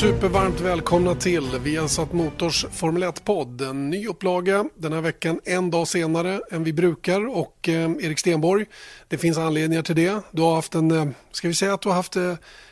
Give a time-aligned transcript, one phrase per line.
[0.00, 3.60] Supervarmt välkomna till Viasat Motors Formel 1-podd.
[3.60, 8.18] En ny upplaga den här veckan en dag senare än vi brukar och eh, Erik
[8.18, 8.66] Stenborg,
[9.08, 10.20] det finns anledningar till det.
[10.30, 12.30] Du har haft en, eh, ska vi säga att du har haft eh,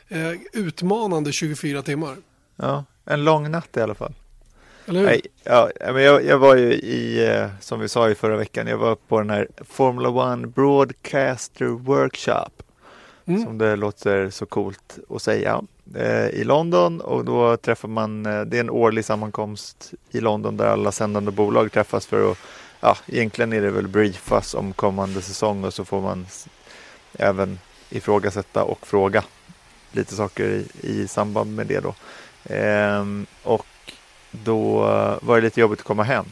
[0.08, 2.16] eh utmanande 24 timmar?
[2.56, 4.14] Ja, en lång natt i alla fall.
[4.86, 5.06] Eller hur?
[5.06, 8.66] Nej, ja, men jag, jag var ju i, eh, som vi sa i förra veckan,
[8.66, 12.62] jag var på den här Formula One Broadcaster Workshop.
[13.26, 13.44] Mm.
[13.44, 15.62] Som det låter så coolt att säga.
[15.94, 20.56] Eh, i London och då träffar man, eh, det är en årlig sammankomst i London
[20.56, 22.38] där alla sändande bolag träffas för att,
[22.80, 26.26] ja egentligen är det väl briefas om kommande säsong och så får man
[27.12, 27.58] även
[27.90, 29.24] ifrågasätta och fråga
[29.92, 31.94] lite saker i, i samband med det då.
[32.54, 33.04] Eh,
[33.42, 33.66] och
[34.30, 34.78] då
[35.22, 36.24] var det lite jobbigt att komma hem.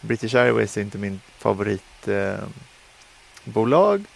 [0.00, 4.00] British Airways är inte min favoritbolag.
[4.00, 4.06] Eh,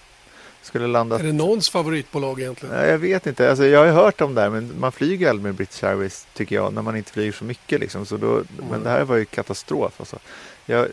[0.67, 1.19] skulle landa.
[1.19, 2.75] Är det någons favoritbolag egentligen?
[2.75, 3.51] Nej, jag vet inte.
[3.51, 6.57] Alltså, jag har hört om det här, men man flyger aldrig med British Airways tycker
[6.57, 7.81] jag, när man inte flyger så mycket.
[7.81, 8.07] Liksom.
[8.07, 8.47] Så då, mm.
[8.71, 9.93] Men det här var ju katastrof.
[9.97, 10.19] Alltså.
[10.67, 10.87] Jag,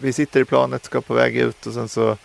[0.00, 2.16] vi sitter i planet, ska på väg ut och sen så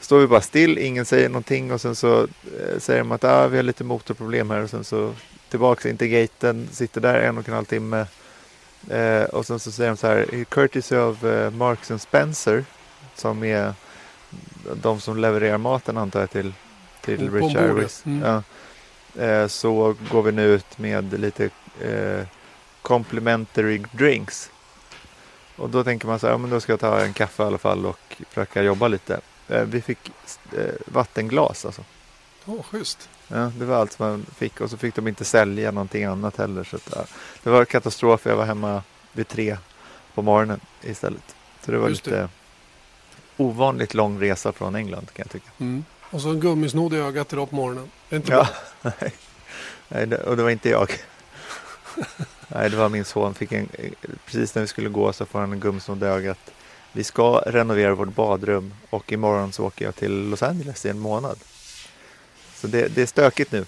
[0.00, 3.48] står vi bara still, ingen säger någonting och sen så eh, säger de att ah,
[3.48, 5.14] vi har lite motorproblem här och sen så
[5.48, 8.06] tillbaka in till gaten, sitter där en och en halv timme
[8.90, 12.64] eh, och sen så säger de så här, courtesy of uh, Marks and Spencer
[13.14, 13.74] som är
[14.74, 16.52] de som levererar maten antar jag till,
[17.00, 18.06] till Rich Airways.
[18.06, 18.22] Mm.
[18.22, 18.42] Ja.
[19.22, 22.26] Eh, så går vi nu ut med lite eh,
[22.82, 24.50] complimentary drinks.
[25.56, 27.46] Och då tänker man så här, ja, men då ska jag ta en kaffe i
[27.46, 29.20] alla fall och försöka jobba lite.
[29.48, 30.12] Eh, vi fick
[30.52, 31.84] eh, vattenglas alltså.
[32.46, 33.08] Åh, oh, schysst.
[33.28, 36.64] Ja, det var allt man fick och så fick de inte sälja någonting annat heller.
[36.64, 37.04] Så att, ja,
[37.42, 38.26] det var katastrof.
[38.26, 38.82] Jag var hemma
[39.12, 39.56] vid tre
[40.14, 41.36] på morgonen istället.
[41.64, 42.28] Så det var Just lite det
[43.38, 45.50] ovanligt lång resa från England kan jag tycka.
[45.58, 45.84] Mm.
[46.10, 47.90] Och så en gummisnodd i ögat idag på morgonen.
[48.08, 48.48] Det är inte ja,
[48.82, 48.92] bra.
[49.88, 50.14] nej.
[50.14, 50.92] och det var inte jag.
[52.48, 53.34] nej, det var min son.
[53.34, 53.68] Fick en,
[54.26, 56.38] precis när vi skulle gå så får han en gummisnodd i ögat.
[56.92, 60.98] Vi ska renovera vårt badrum och imorgon så åker jag till Los Angeles i en
[60.98, 61.38] månad.
[62.54, 63.64] Så det, det är stökigt nu.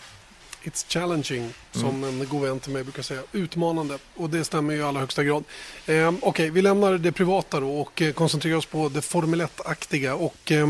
[0.63, 2.21] It's challenging, som mm.
[2.21, 3.23] en god vän till mig brukar säga.
[3.33, 5.45] Utmanande, och det stämmer ju i allra högsta grad.
[5.87, 9.43] Eh, Okej, okay, vi lämnar det privata då och eh, koncentrerar oss på det Formel
[9.43, 10.15] 1-aktiga.
[10.15, 10.69] Och, eh,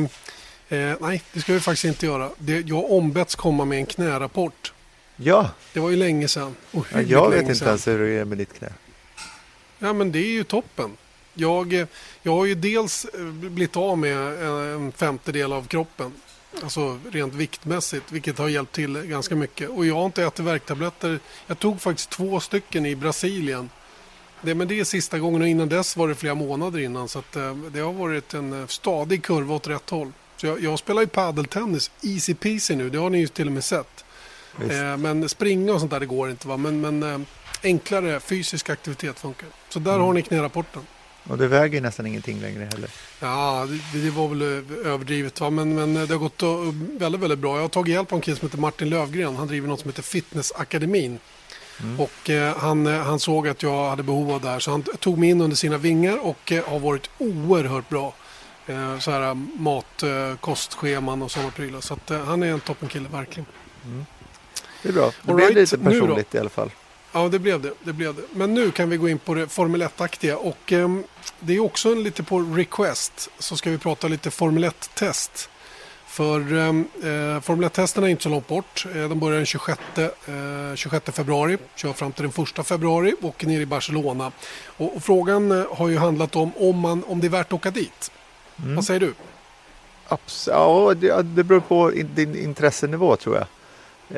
[1.01, 2.31] nej, det ska vi faktiskt inte göra.
[2.39, 4.73] Det, jag har ombetts komma med en knärapport.
[5.17, 5.51] Ja.
[5.73, 6.57] Det var ju länge sedan.
[6.71, 7.69] Ja, jag vet inte sedan.
[7.69, 8.73] ens hur det är med ditt knä.
[9.79, 10.97] Ja, men det är ju toppen.
[11.35, 11.87] Jag, eh,
[12.23, 16.13] jag har ju dels eh, blivit av med en femtedel av kroppen
[16.63, 19.71] Alltså rent viktmässigt, vilket har hjälpt till ganska mycket.
[19.71, 21.19] Och jag har inte ätit värktabletter.
[21.47, 23.71] Jag tog faktiskt två stycken i Brasilien.
[24.41, 27.09] Det, men det är sista gången och innan dess var det flera månader innan.
[27.09, 30.13] Så att, eh, det har varit en eh, stadig kurva åt rätt håll.
[30.37, 32.91] Så jag, jag spelar ju padeltennis, easy peasy nu.
[32.91, 34.05] Det har ni ju till och med sett.
[34.61, 36.49] Eh, men springa och sånt där det går inte.
[36.49, 36.57] Va?
[36.57, 37.21] Men, men eh,
[37.63, 39.49] enklare fysisk aktivitet funkar.
[39.69, 40.07] Så där mm.
[40.07, 40.83] har ni knärapporten.
[41.29, 42.91] Och det väger nästan ingenting längre heller.
[43.21, 44.43] Ja, det, det var väl
[44.87, 45.41] överdrivet.
[45.41, 45.51] Va?
[45.51, 46.43] Men, men det har gått
[47.01, 47.55] väldigt, väldigt bra.
[47.57, 49.37] Jag har tagit hjälp av en kille som heter Martin Lövgren.
[49.37, 51.19] Han driver något som heter Fitnessakademin.
[51.83, 52.01] Mm.
[52.01, 54.83] Och eh, han, eh, han såg att jag hade behov av det här så han
[54.83, 58.15] tog mig in under sina vingar och eh, har varit oerhört bra.
[58.67, 61.81] Eh, så här mat, eh, kostscheman och sådana prylar.
[61.81, 63.47] Så att, eh, han är en toppenkille verkligen.
[63.85, 64.07] Mm.
[64.83, 65.11] Det är bra.
[65.23, 65.71] Det All blev right.
[65.71, 66.71] lite personligt i alla fall.
[67.13, 68.23] Ja, det blev det, det blev det.
[68.33, 70.37] Men nu kan vi gå in på det Formel 1-aktiga.
[70.37, 70.89] Och eh,
[71.41, 73.31] det är också en, lite på request.
[73.39, 75.49] Så ska vi prata lite Formel 1-test.
[76.07, 78.87] För ehm, eh, Formel 1-testerna är inte så långt bort.
[78.95, 80.09] Eh, de börjar den 26, eh,
[80.75, 84.33] 26 februari, kör fram till den 1 februari och ner i Barcelona.
[84.67, 87.53] Och, och frågan eh, har ju handlat om om, man, om det är värt att
[87.53, 88.11] åka dit.
[88.63, 88.75] Mm.
[88.75, 89.15] Vad säger du?
[90.09, 93.47] Abs ja, det, det beror på din intressenivå tror jag.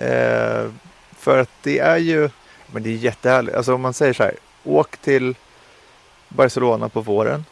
[0.02, 0.70] Eh,
[1.18, 2.30] för att det är ju
[2.72, 3.56] men det är jättehärligt.
[3.56, 4.34] Alltså om man säger så här.
[4.64, 5.34] Åk till
[6.28, 7.44] Barcelona på våren.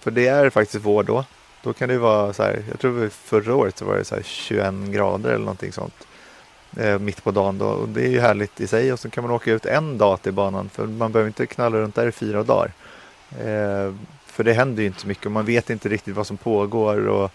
[0.00, 1.24] För det är faktiskt vår då.
[1.62, 2.62] Då kan det vara så här.
[2.70, 6.06] Jag tror förra året så var det så 21 grader eller någonting sånt.
[6.76, 7.66] Eh, mitt på dagen då.
[7.66, 8.92] Och det är ju härligt i sig.
[8.92, 10.68] Och så kan man åka ut en dag till banan.
[10.68, 12.72] För man behöver inte knalla runt där i fyra dagar.
[13.30, 13.94] Eh,
[14.26, 15.26] för det händer ju inte så mycket.
[15.26, 17.08] Och man vet inte riktigt vad som pågår.
[17.08, 17.30] Och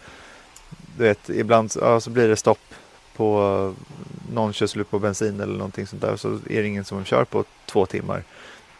[0.98, 2.74] du vet, ibland ja, så blir det stopp
[3.16, 3.74] på
[4.34, 7.24] någon kör slut på bensin eller någonting sånt där så är det ingen som kör
[7.24, 8.24] på två timmar.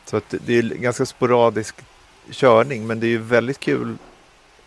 [0.06, 1.76] Så att det är ganska sporadisk
[2.32, 3.98] körning men det är ju väldigt kul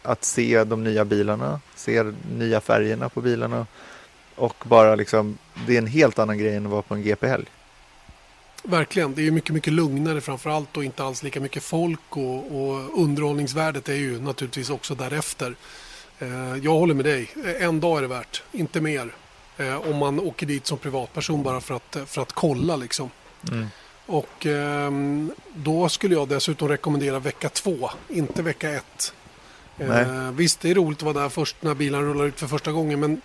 [0.03, 2.03] att se de nya bilarna, se
[2.37, 3.67] nya färgerna på bilarna
[4.35, 7.47] och bara liksom, det är en helt annan grej än att vara på en GP-helg.
[8.63, 12.17] Verkligen, det är ju mycket, mycket lugnare framför allt och inte alls lika mycket folk
[12.17, 15.55] och, och underhållningsvärdet är ju naturligtvis också därefter.
[16.19, 19.15] Eh, jag håller med dig, en dag är det värt, inte mer.
[19.57, 23.11] Eh, om man åker dit som privatperson bara för att, för att kolla liksom.
[23.53, 23.67] Mm.
[24.07, 24.91] Och eh,
[25.55, 29.15] då skulle jag dessutom rekommendera vecka två, inte vecka ett.
[29.79, 32.73] Eh, visst, det är roligt att vara där först när bilen rullar ut för första
[32.73, 33.21] gången men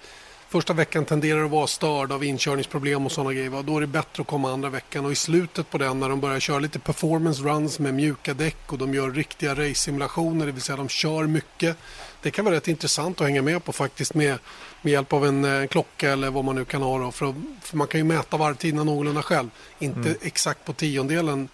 [0.50, 3.64] första veckan tenderar att vara störd av inkörningsproblem och sådana grejer.
[3.64, 6.20] Då är det bättre att komma andra veckan och i slutet på den när de
[6.20, 10.62] börjar köra lite performance runs med mjuka däck och de gör riktiga race-simulationer, det vill
[10.62, 11.78] säga de kör mycket.
[12.22, 14.40] Det kan vara rätt intressant att hänga med på faktiskt med,
[14.82, 17.00] med hjälp av en, en eh, klocka eller vad man nu kan ha.
[17.00, 19.50] Då, för, att, för man kan ju mäta varvtiderna någorlunda själv.
[19.80, 20.16] Inte mm.
[20.22, 21.50] exakt på tiondelen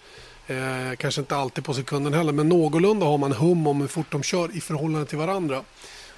[0.46, 4.06] Eh, kanske inte alltid på sekunden heller, men någorlunda har man hum om hur fort
[4.10, 5.62] de kör i förhållande till varandra.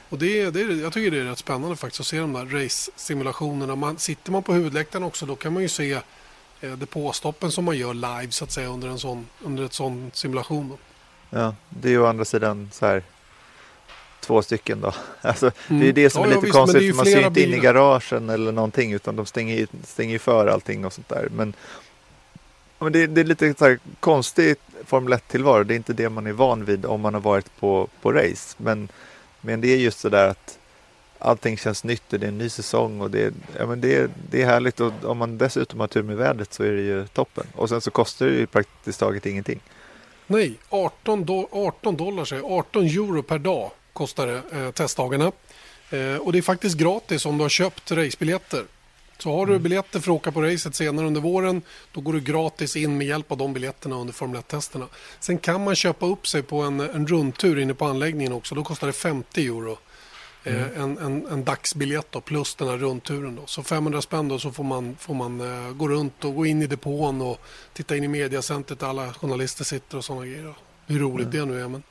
[0.08, 3.76] Och det, det, jag tycker det är rätt spännande faktiskt att se de där race-simulationerna.
[3.76, 5.93] Man, sitter man på huvudläktaren också då kan man ju se
[6.61, 10.11] eh, depåstoppen som man gör live så att säga under en sån, under ett sån
[10.14, 10.69] simulation.
[10.69, 10.79] Då.
[11.38, 13.03] Ja, det är ju å andra sidan så här
[14.26, 14.94] två stycken då.
[15.20, 15.81] Alltså, mm.
[15.81, 17.58] Det är det som ja, är lite ja, konstigt, är man ser inte in i
[17.58, 21.28] garagen eller någonting utan de stänger stänger för allting och sånt där.
[21.32, 21.55] Men
[22.78, 25.64] men det, det, är lite så här konstigt Formel 1-tillvaro.
[25.64, 28.56] Det är inte det man är van vid om man har varit på, på race.
[28.58, 28.88] Men,
[29.40, 30.58] men det är just så där att
[31.19, 34.43] allting känns nytt och det är en ny säsong och det, ja, men det, det
[34.43, 37.46] är härligt och om man dessutom har tur med vädret så är det ju toppen.
[37.55, 39.61] Och sen så kostar det ju praktiskt taget ingenting.
[40.26, 45.32] Nej, 18, do 18 dollar, 18 euro per dag kostar det eh, testdagarna.
[45.90, 48.64] Eh, och det är faktiskt gratis om du har köpt racebiljetter.
[49.19, 49.62] Så har du mm.
[49.62, 51.62] biljetter för att åka på racet senare under våren
[51.93, 54.87] då går du gratis in med hjälp av de biljetterna under Formel 1-testerna.
[55.20, 58.54] Sen kan man köpa upp sig på en, en rundtur inne på anläggningen också.
[58.54, 59.78] Då kostar det 50 euro.
[60.44, 60.82] Eh, mm.
[60.82, 63.37] En, en, en dagsbiljett då, plus den här rundturen.
[63.37, 63.46] Då.
[63.46, 66.62] Så 500 spänn då, så får man, får man uh, gå runt och gå in
[66.62, 67.40] i depån och
[67.72, 70.54] titta in i mediacentret där alla journalister sitter och sådana grejer.
[70.87, 71.48] Hur roligt mm.
[71.48, 71.69] det nu är.
[71.69, 71.82] Men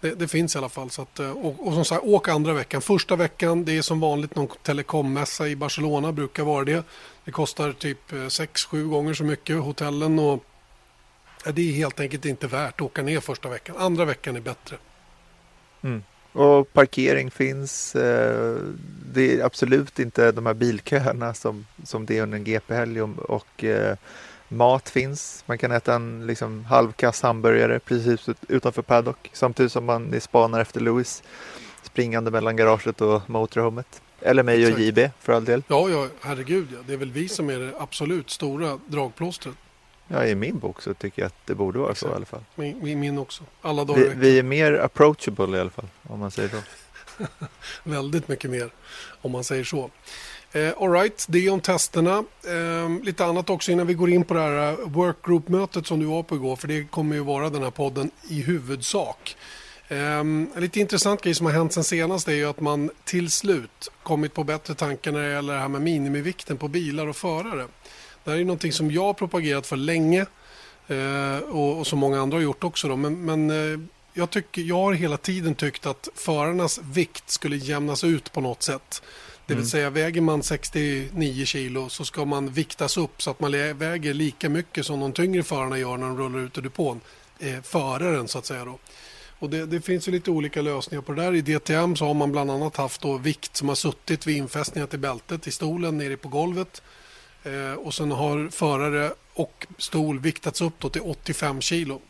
[0.00, 0.90] det, det, finns i alla fall.
[0.90, 2.82] Så att, eh, och, och, som sagt, åk andra veckan.
[2.82, 6.84] Första veckan, det är som vanligt någon telekommässa i Barcelona, brukar vara det.
[7.24, 10.44] Det kostar typ 6-7 eh, gånger så mycket, hotellen och
[11.44, 13.76] ja, det är helt enkelt inte värt att åka ner första veckan.
[13.78, 14.76] Andra veckan är bättre.
[15.82, 16.02] Mm.
[16.32, 17.96] Och parkering finns.
[17.96, 18.56] Eh,
[19.14, 23.18] det är absolut inte de här bilköerna som, som det är under en GP-helg och,
[23.18, 23.64] och
[24.48, 25.44] Mat finns.
[25.46, 30.80] Man kan äta en liksom, halvkass hamburgare precis utanför paddock samtidigt som man spanar efter
[30.80, 31.22] Lewis
[31.82, 34.02] springande mellan garaget och motorhomet.
[34.20, 35.62] Eller mig och JB för all del.
[35.68, 36.78] Ja, ja, herregud ja.
[36.86, 39.54] Det är väl vi som är det absolut stora dragplåstret.
[40.08, 42.08] Ja, i min bok så tycker jag att det borde vara Exakt.
[42.08, 42.44] så i alla fall.
[42.54, 43.44] Min, min också.
[43.62, 46.56] Alla dagar vi, vi är mer approachable i alla fall, om man säger så.
[47.84, 48.70] Väldigt mycket mer,
[49.22, 49.90] om man säger så.
[50.52, 52.24] Eh, Alright, det om testerna.
[52.48, 56.06] Eh, lite annat också innan vi går in på det här eh, workgroup-mötet som du
[56.06, 56.56] var på igår.
[56.56, 59.36] För det kommer ju vara den här podden i huvudsak.
[59.88, 63.30] Eh, en lite intressant grej som har hänt sen senast är ju att man till
[63.30, 67.16] slut kommit på bättre tankar när det gäller det här med minimivikten på bilar och
[67.16, 67.66] förare.
[68.24, 70.26] Det här är någonting som jag har propagerat för länge
[70.86, 72.88] eh, och, och som många andra har gjort också.
[72.88, 72.96] Då.
[72.96, 73.80] Men, men eh,
[74.12, 78.62] jag, tycker, jag har hela tiden tyckt att förarnas vikt skulle jämnas ut på något
[78.62, 79.02] sätt.
[79.46, 79.68] Det vill mm.
[79.68, 84.48] säga väger man 69 kilo så ska man viktas upp så att man väger lika
[84.48, 87.00] mycket som de tyngre förarna gör när de rullar ut ur depån.
[87.38, 88.78] Eh, föraren så att säga då.
[89.38, 91.34] Och det, det, finns ju lite olika lösningar på det där.
[91.34, 94.86] I DTM så har man bland annat haft då vikt som har suttit vid infästningar
[94.86, 96.82] till bältet i stolen nere på golvet.
[97.44, 102.00] Eh, och sen har förare och stol viktats upp till 85 kilo.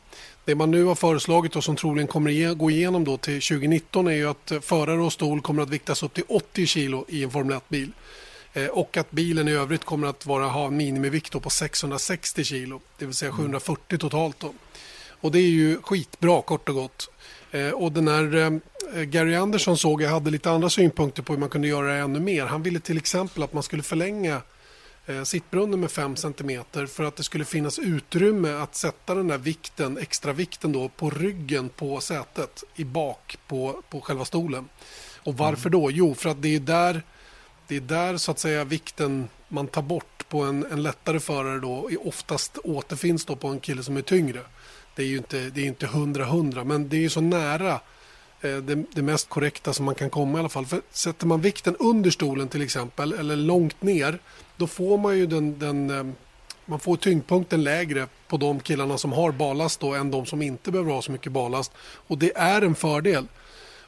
[0.46, 4.06] Det man nu har föreslagit och som troligen kommer att gå igenom då till 2019
[4.06, 7.30] är ju att förare och stol kommer att viktas upp till 80 kilo i en
[7.30, 7.92] Formel 1-bil.
[8.52, 12.80] Eh, och att bilen i övrigt kommer att vara, ha en minimivikt på 660 kilo,
[12.98, 13.98] det vill säga 740 mm.
[13.98, 14.40] totalt.
[14.40, 14.52] Då.
[15.08, 17.10] Och det är ju skitbra kort och gott.
[17.50, 18.36] Eh, och den här
[18.94, 21.98] eh, Gary Anderson såg jag hade lite andra synpunkter på hur man kunde göra det
[21.98, 22.46] ännu mer.
[22.46, 24.42] Han ville till exempel att man skulle förlänga
[25.06, 29.38] eh, sittbrunnen med 5 cm för att det skulle finnas utrymme att sätta den där
[29.38, 34.68] vikten, extra vikten då, på ryggen på sätet i bak på, på själva stolen.
[35.22, 35.80] Och varför mm.
[35.80, 35.90] då?
[35.90, 37.02] Jo, för att det är där,
[37.66, 41.60] det är där så att säga vikten man tar bort på en, en lättare förare
[41.60, 44.40] då oftast återfinns då på en kille som är tyngre.
[44.94, 47.80] Det är ju inte, det är inte 100-100 men det är så nära
[48.40, 50.66] eh, det, det, mest korrekta som man kan komma i alla fall.
[50.66, 54.18] För sätter man vikten under stolen till exempel eller långt ner
[54.56, 56.14] då får man ju den, den ehm,
[56.66, 60.72] man får tyngdpunkten lägre på de killarna som har ballast då än de som inte
[60.72, 61.72] behöver ha så mycket ballast.
[61.78, 63.26] Och det är en fördel.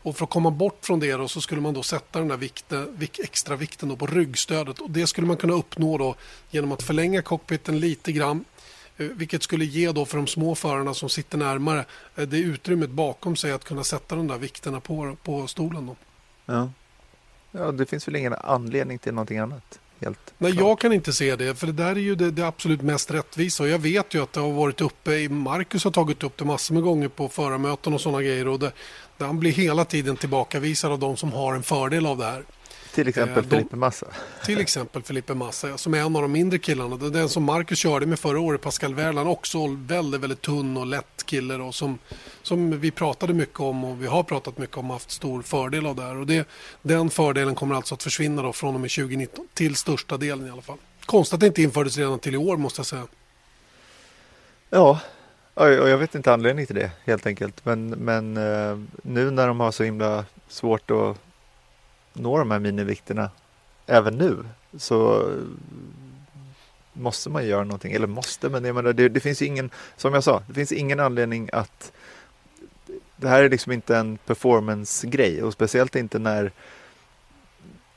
[0.03, 2.37] Och för att komma bort från det då, så skulle man då sätta den där
[2.37, 4.79] vikten, extra vikten då på ryggstödet.
[4.79, 6.15] Och det skulle man kunna uppnå då
[6.51, 8.45] genom att förlänga cockpiten lite grann.
[8.97, 11.85] Eh, vilket skulle ge då för de små förarna som sitter närmare
[12.17, 15.87] eh, det utrymmet bakom sig att kunna sätta de där vikterna på, på stolen.
[15.87, 15.97] Då.
[16.47, 16.71] Ja.
[17.53, 19.79] ja, det finns väl ingen anledning till någonting annat?
[20.01, 20.65] Helt Nej, klart.
[20.67, 21.55] jag kan inte se det.
[21.55, 23.63] För det där är ju det, det, absolut mest rättvisa.
[23.63, 25.29] Och jag vet ju att det har varit uppe.
[25.29, 28.49] Marcus har tagit upp det massor med gånger på förarmöten och sådana grejer.
[28.49, 28.73] Och det,
[29.19, 32.43] han blir hela tiden tillbakavisad av de som har en fördel av det här.
[32.99, 34.07] Till exempel eh, Felipe Massa.
[34.45, 36.97] Till exempel Felipe Massa, som är en av de mindre killarna.
[36.97, 41.25] Den som Marcus körde med förra året, Pascal Wehrland, också väldigt, väldigt tunn och lätt
[41.25, 41.99] kille då, som,
[42.43, 45.97] som vi pratade mycket om och vi har pratat mycket om haft stor fördel av
[45.97, 46.17] det här.
[46.17, 46.49] Och det,
[46.83, 50.51] den fördelen kommer alltså att försvinna då från och med 2019, till största delen i
[50.51, 50.79] alla fall.
[51.07, 53.07] Konstigt att det inte infördes redan till i år måste jag säga.
[54.71, 55.01] Ja,
[55.55, 57.65] och jag vet inte anledningen till det helt enkelt.
[57.65, 61.17] Men, men eh, nu när de har så himla svårt att
[62.19, 63.31] nå de här minivikterna
[63.87, 64.45] även nu
[64.77, 65.31] så
[66.93, 67.93] måste man göra någonting.
[67.93, 71.01] Eller måste, men jag menar, det, det finns ingen, som jag sa, det finns ingen
[71.01, 71.93] anledning att
[73.17, 76.53] det här är liksom inte en performance-grej och speciellt inte när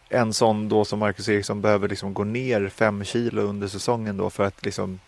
[0.09, 4.29] en sån då som Marcus Eriksson behöver liksom gå ner fem kilo under säsongen då
[4.29, 4.99] för att liksom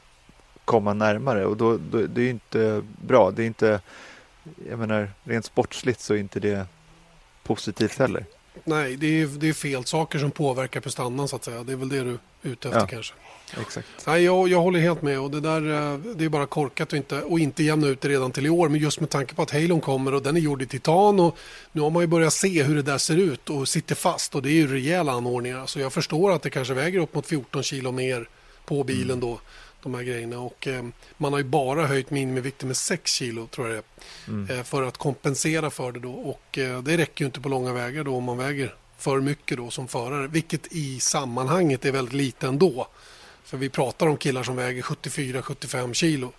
[0.65, 3.32] komma närmare och då, då det är inte bra.
[3.32, 3.82] Det är inte,
[4.70, 6.67] jag menar, rent sportsligt så är inte det
[7.43, 8.25] positivt heller.
[8.63, 11.63] Nej, det är, det är fel saker som påverkar prestandan så att säga.
[11.63, 13.13] Det är väl det du är ute efter ja, kanske.
[13.62, 13.88] Exakt.
[14.07, 16.98] Nej, jag, jag håller helt med och det där eh, det är bara korkat och
[16.98, 18.69] inte, och inte jämna ut det redan till i år.
[18.69, 21.38] Men just med tanke på att Halon kommer och den är gjord i titan och
[21.72, 24.41] nu har man ju börjat se hur det där ser ut och sitter fast och
[24.41, 25.65] det är ju rejäla anordningar.
[25.65, 28.29] Så jag förstår att det kanske väger upp mot 14 kilo mer
[28.65, 29.19] på bilen mm.
[29.19, 29.39] då
[29.83, 30.39] de här grejerna.
[30.39, 30.83] Och, eh,
[31.17, 33.83] man har ju bara höjt minimivikten med 6 kilo tror jag det
[34.31, 34.59] är, mm.
[34.59, 35.99] eh, för att kompensera för det.
[35.99, 36.11] Då.
[36.11, 39.57] Och, eh, det räcker ju inte på långa vägar då om man väger för mycket
[39.57, 40.27] då som förare.
[40.27, 42.87] Vilket i sammanhanget är väldigt lite ändå.
[43.43, 46.31] För vi pratar om killar som väger 74-75 kilo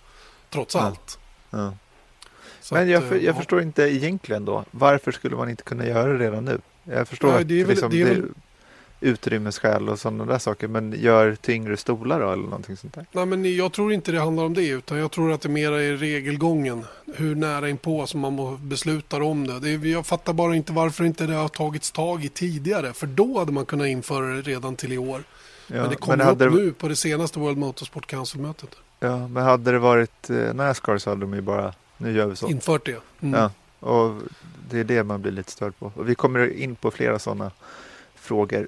[0.49, 1.19] trots allt.
[1.49, 1.73] Ja.
[2.71, 3.33] Men jag, för, jag ja.
[3.33, 4.65] förstår inte egentligen då.
[4.71, 6.59] Varför skulle man inte kunna göra det redan nu?
[6.83, 8.29] Jag förstår Nej, det är väl, liksom, det väl,
[9.05, 10.67] utrymmesskäl och sådana där saker.
[10.67, 13.05] Men gör tyngre stolar då eller någonting sånt där?
[13.11, 15.71] Nej, men jag tror inte det handlar om det utan jag tror att det mer
[15.71, 16.85] är regelgången.
[17.15, 19.59] Hur nära inpå som man beslutar om det.
[19.59, 22.93] det är, jag fattar bara inte varför inte det har tagits tag i tidigare.
[22.93, 25.23] För då hade man kunnat införa det redan till i år.
[25.67, 26.49] Ja, men det kom upp det...
[26.49, 28.69] nu på det senaste World Motorsport Council-mötet.
[28.99, 32.35] Ja, men hade det varit eh, Nascar så hade de ju bara, nu gör vi
[32.35, 32.47] så.
[32.47, 33.01] Infört det.
[33.21, 33.39] Mm.
[33.39, 34.21] Ja, och
[34.69, 35.91] det är det man blir lite störd på.
[35.95, 37.51] Och vi kommer in på flera sådana
[38.15, 38.67] frågor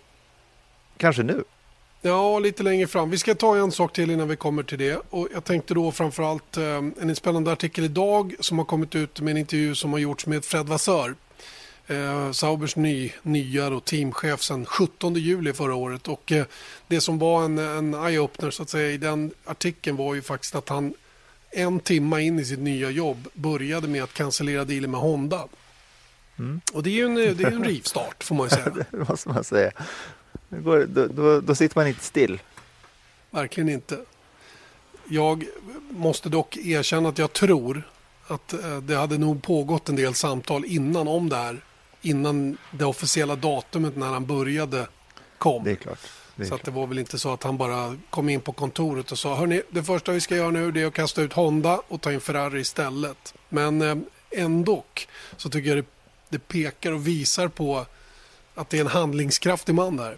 [0.98, 1.44] Kanske nu?
[2.02, 3.10] Ja, lite längre fram.
[3.10, 5.02] Vi ska ta en sak till innan vi kommer till det.
[5.10, 6.64] Och jag tänkte då framförallt eh,
[7.02, 10.46] en spännande artikel idag som har kommit ut med en intervju som har gjorts med
[10.46, 11.16] Fred Vassör.
[11.88, 16.08] Eh, Saubers ny, nya då, teamchef sedan 17 juli förra året.
[16.08, 16.46] Och eh,
[16.88, 20.56] det som var en, en eye-opener så att säga i den artikeln var ju faktiskt
[20.56, 20.94] att han
[21.52, 25.48] en timme in i sitt nya jobb började med att cancellera dealen med Honda.
[26.40, 26.62] Mm.
[26.74, 28.86] Och det är ju en, det är en rivstart får man ju säga.
[28.92, 29.72] det måste man säga.
[30.50, 32.40] Går, då, då, då sitter man inte still.
[33.32, 34.00] Verkligen inte.
[35.10, 35.46] Jag
[35.90, 37.84] måste dock erkänna att jag tror
[38.28, 41.62] att eh, det hade nog pågått en del samtal innan om det här.
[42.02, 44.88] Innan det officiella datumet när han började
[45.38, 45.64] kom.
[45.64, 46.00] Det är klart.
[46.36, 46.66] Det är så klart.
[46.66, 49.62] det var väl inte så att han bara kom in på kontoret och sa Hörrni,
[49.70, 52.60] det första vi ska göra nu är att kasta ut Honda och ta in Ferrari
[52.60, 53.34] istället.
[53.50, 53.98] Men eh,
[54.32, 54.84] ändå
[55.38, 55.86] så tycker jag det,
[56.30, 57.86] det pekar och visar på
[58.56, 60.18] att det är en handlingskraftig man där.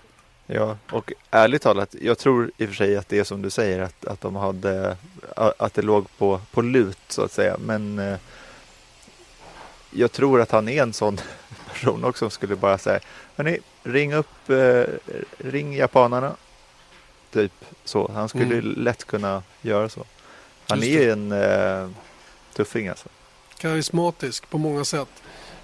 [0.51, 3.49] Ja, och ärligt talat, jag tror i och för sig att det är som du
[3.49, 4.97] säger att, att de hade
[5.35, 7.57] att det låg på, på lut så att säga.
[7.59, 8.17] Men eh,
[9.91, 11.17] jag tror att han är en sån
[11.73, 12.99] person också som skulle bara säga
[13.35, 14.83] Hörni, ring upp, eh,
[15.37, 16.35] ring japanerna.
[17.31, 18.11] Typ så.
[18.13, 18.73] Han skulle mm.
[18.77, 20.05] lätt kunna göra så.
[20.67, 21.11] Han Just är det.
[21.11, 21.89] en eh,
[22.53, 23.09] tuffing alltså.
[23.57, 25.09] Karismatisk på många sätt.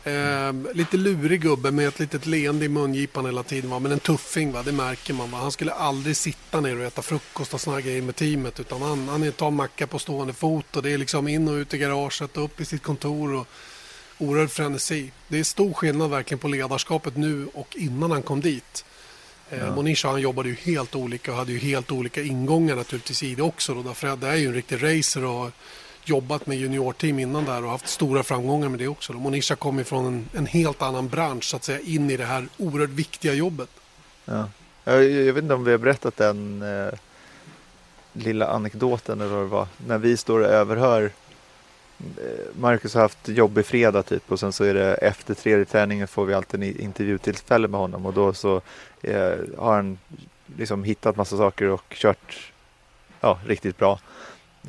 [0.05, 3.69] Eh, lite lurig gubbe med ett litet leende i mungipan hela tiden.
[3.69, 3.79] Va?
[3.79, 4.63] Men en tuffing, va?
[4.63, 5.31] det märker man.
[5.31, 5.37] Va?
[5.37, 8.59] Han skulle aldrig sitta ner och äta frukost och såna grejer med teamet.
[8.59, 10.75] Utan han, han tar macka på stående fot.
[10.75, 13.33] Och det är liksom in och ut i garaget och upp i sitt kontor.
[13.33, 13.47] Och
[14.17, 15.11] oerhörd frenesi.
[15.27, 18.85] Det är stor skillnad verkligen på ledarskapet nu och innan han kom dit.
[19.49, 19.75] Eh, ja.
[19.75, 23.43] Monisha han jobbade ju helt olika och hade ju helt olika ingångar naturligtvis i det
[23.43, 23.73] också.
[23.73, 25.51] Då, därför att det är ju en riktig racer och
[26.09, 29.13] jobbat med juniorteam innan där och haft stora framgångar med det också.
[29.13, 32.47] Monisha kom ifrån en, en helt annan bransch så att säga in i det här
[32.57, 33.69] oerhört viktiga jobbet.
[34.25, 34.49] Ja.
[34.83, 36.93] Jag, jag vet inte om vi har berättat den eh,
[38.13, 39.67] lilla anekdoten eller vad det var.
[39.87, 41.11] När vi står och överhör
[41.99, 46.07] eh, Marcus har haft jobbig fredag typ och sen så är det efter tredje träningen
[46.07, 48.61] får vi alltid en intervjutillfälle med honom och då så
[49.01, 49.97] eh, har han
[50.57, 52.53] liksom hittat massa saker och kört
[53.21, 53.99] ja, riktigt bra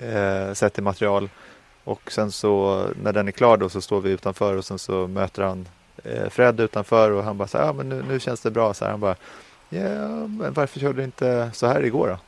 [0.03, 1.29] eh, till material.
[1.85, 5.07] Och sen så när den är klar då så står vi utanför och sen så
[5.07, 5.69] möter han
[6.05, 8.75] eh, Fred utanför och han bara så här, ja men nu, nu känns det bra
[8.75, 8.91] så här.
[8.91, 9.17] Han bara,
[9.69, 12.19] ja men varför körde du inte så här igår då?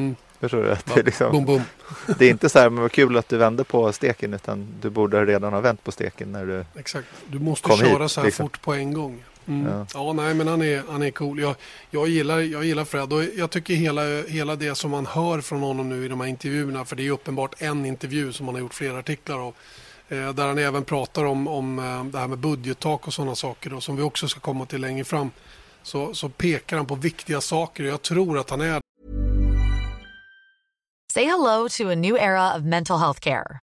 [0.00, 0.16] Mm.
[0.40, 0.76] Förstår du?
[0.94, 1.62] Det är, liksom, boom, boom.
[2.18, 4.90] det är inte så här, men vad kul att du vände på steken utan du
[4.90, 8.20] borde redan ha vänt på steken när du Exakt, du måste Kom köra hit, så
[8.20, 8.44] här liksom.
[8.44, 9.24] fort på en gång.
[9.48, 9.72] Mm.
[9.72, 9.86] Ja.
[9.94, 10.12] Ja.
[10.12, 11.40] nej men han är, han är cool.
[11.40, 11.54] Jag,
[11.90, 15.60] jag, gillar, jag gillar Fred och jag tycker hela, hela det som man hör från
[15.60, 18.60] honom nu i de här intervjuerna, för det är uppenbart en intervju som han har
[18.60, 19.54] gjort flera artiklar av,
[20.08, 23.70] eh, där han även pratar om, om eh, det här med budgettak och sådana saker
[23.70, 25.30] då, som vi också ska komma till längre fram.
[25.82, 28.80] Så, så pekar han på viktiga saker och jag tror att han är
[31.12, 33.63] Say hello to a new era of mental health care.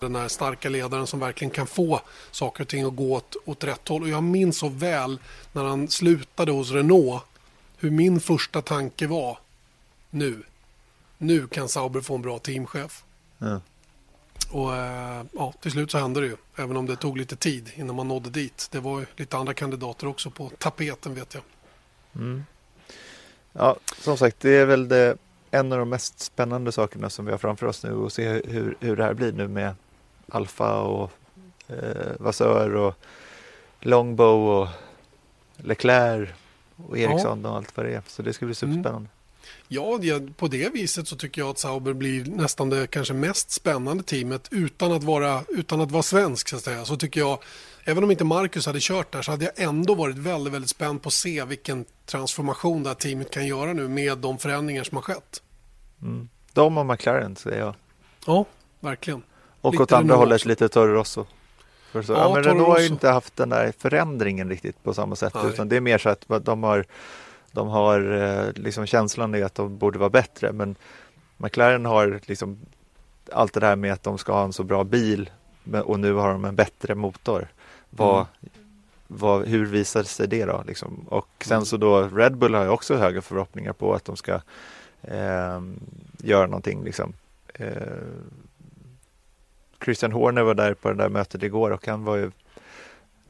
[0.00, 2.00] Den här starka ledaren som verkligen kan få
[2.30, 4.02] saker och ting att gå åt, åt rätt håll.
[4.02, 5.20] Och jag minns så väl
[5.52, 7.22] när han slutade hos Renault
[7.76, 9.38] hur min första tanke var
[10.10, 10.42] nu.
[11.18, 13.04] Nu kan Sauber få en bra teamchef.
[13.38, 13.60] Ja.
[14.50, 16.36] Och eh, ja, till slut så hände det ju.
[16.56, 18.68] Även om det tog lite tid innan man nådde dit.
[18.70, 21.42] Det var ju lite andra kandidater också på tapeten vet jag.
[23.52, 25.16] Ja, som sagt, det är väl det,
[25.50, 28.76] en av de mest spännande sakerna som vi har framför oss nu och se hur,
[28.80, 29.74] hur det här blir nu med
[30.28, 31.10] Alfa och
[31.68, 32.94] eh, Vassör och
[33.80, 34.68] Longbow och
[35.56, 36.28] Leclerc
[36.88, 38.02] och Ericsson och allt vad det är.
[38.06, 39.08] Så det ska bli superspännande.
[39.68, 43.50] Ja, det- på det viset så tycker jag att Sauber blir nästan det kanske mest
[43.50, 46.84] spännande teamet utan att vara, utan att vara svensk så att säga.
[46.84, 47.38] Så tycker jag,
[47.84, 51.02] även om inte Marcus hade kört där så hade jag ändå varit väldigt, väldigt spänd
[51.02, 54.96] på att se vilken transformation det här teamet kan göra nu med de förändringar som
[54.96, 55.42] har skett.
[56.02, 56.28] Mm.
[56.52, 57.74] De och McLaren säger jag.
[58.26, 58.44] Ja,
[58.80, 59.22] verkligen.
[59.68, 61.26] Och Lite åt andra Renault hållet lite Toro Rosso.
[61.92, 65.34] Ja, ja, men Renault har ju inte haft den där förändringen riktigt på samma sätt.
[65.34, 65.46] Nej.
[65.48, 66.84] Utan det är mer så att de har,
[67.52, 70.52] de har eh, liksom känslan i att de borde vara bättre.
[70.52, 70.76] Men
[71.36, 72.58] McLaren har liksom
[73.32, 75.30] allt det där med att de ska ha en så bra bil
[75.84, 77.48] och nu har de en bättre motor.
[77.90, 78.26] Vad, Mm.
[79.06, 80.62] vad, hur visar sig det då?
[80.66, 81.06] Liksom?
[81.08, 81.64] Och sen Mm.
[81.66, 84.40] så då Red Bull har ju också höga förhoppningar på att de ska
[85.02, 85.80] ehm,
[86.18, 86.84] göra någonting.
[86.84, 87.12] Liksom.
[87.54, 87.66] Eh,
[89.88, 92.30] Christian Horner var där på det där mötet igår och han var ju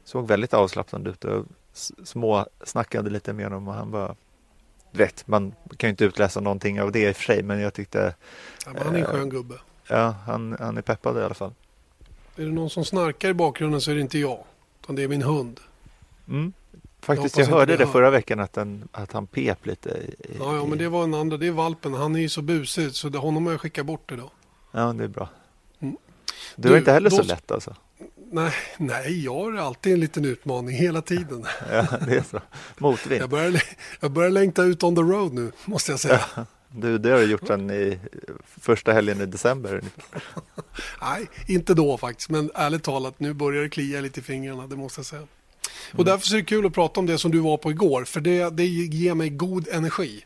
[0.03, 4.15] såg väldigt avslappnad ut och s- små snackade lite med honom och han var
[4.91, 7.73] vet, man kan ju inte utläsa någonting av det i och för sig men jag
[7.73, 8.15] tyckte
[8.65, 9.55] Ja, men han är en skön gubbe.
[9.87, 11.53] ja, han, han är peppad i alla fall.
[12.35, 14.43] Är det någon som snarkar i bakgrunden så är det inte jag.
[14.83, 15.59] Utan det är min hund.
[16.27, 16.53] Mm.
[16.71, 17.91] Jag Faktiskt, jag, inte hörde det hör.
[17.91, 19.89] förra veckan att, den, att han pep lite.
[19.89, 21.37] I, Ja, ja, men det var en andra.
[21.37, 21.93] Det är valpen.
[21.93, 24.29] Han är ju så busig så det, honom har jag skickat bort idag.
[24.71, 25.29] Ja, det är bra.
[26.57, 26.69] Mm.
[26.69, 27.75] Du, är inte heller så då- lätt alltså?
[28.31, 31.45] Nej, nej, jag har alltid en liten utmaning hela tiden.
[31.71, 32.41] Ja, det är så.
[32.77, 33.21] Motvind.
[33.21, 33.63] Jag börjar,
[33.99, 36.21] jag börjar längta ut on the road nu, måste jag säga.
[36.71, 37.99] Du, det har du gjort sedan i
[38.61, 39.81] första helgen i december.
[41.01, 44.75] Nej, inte då faktiskt, men ärligt talat, nu börjar det klia lite i fingrarna, det
[44.75, 45.27] måste jag säga.
[45.93, 48.03] Och därför så är det kul att prata om det som du var på igår,
[48.03, 50.25] för det, det ger mig god energi.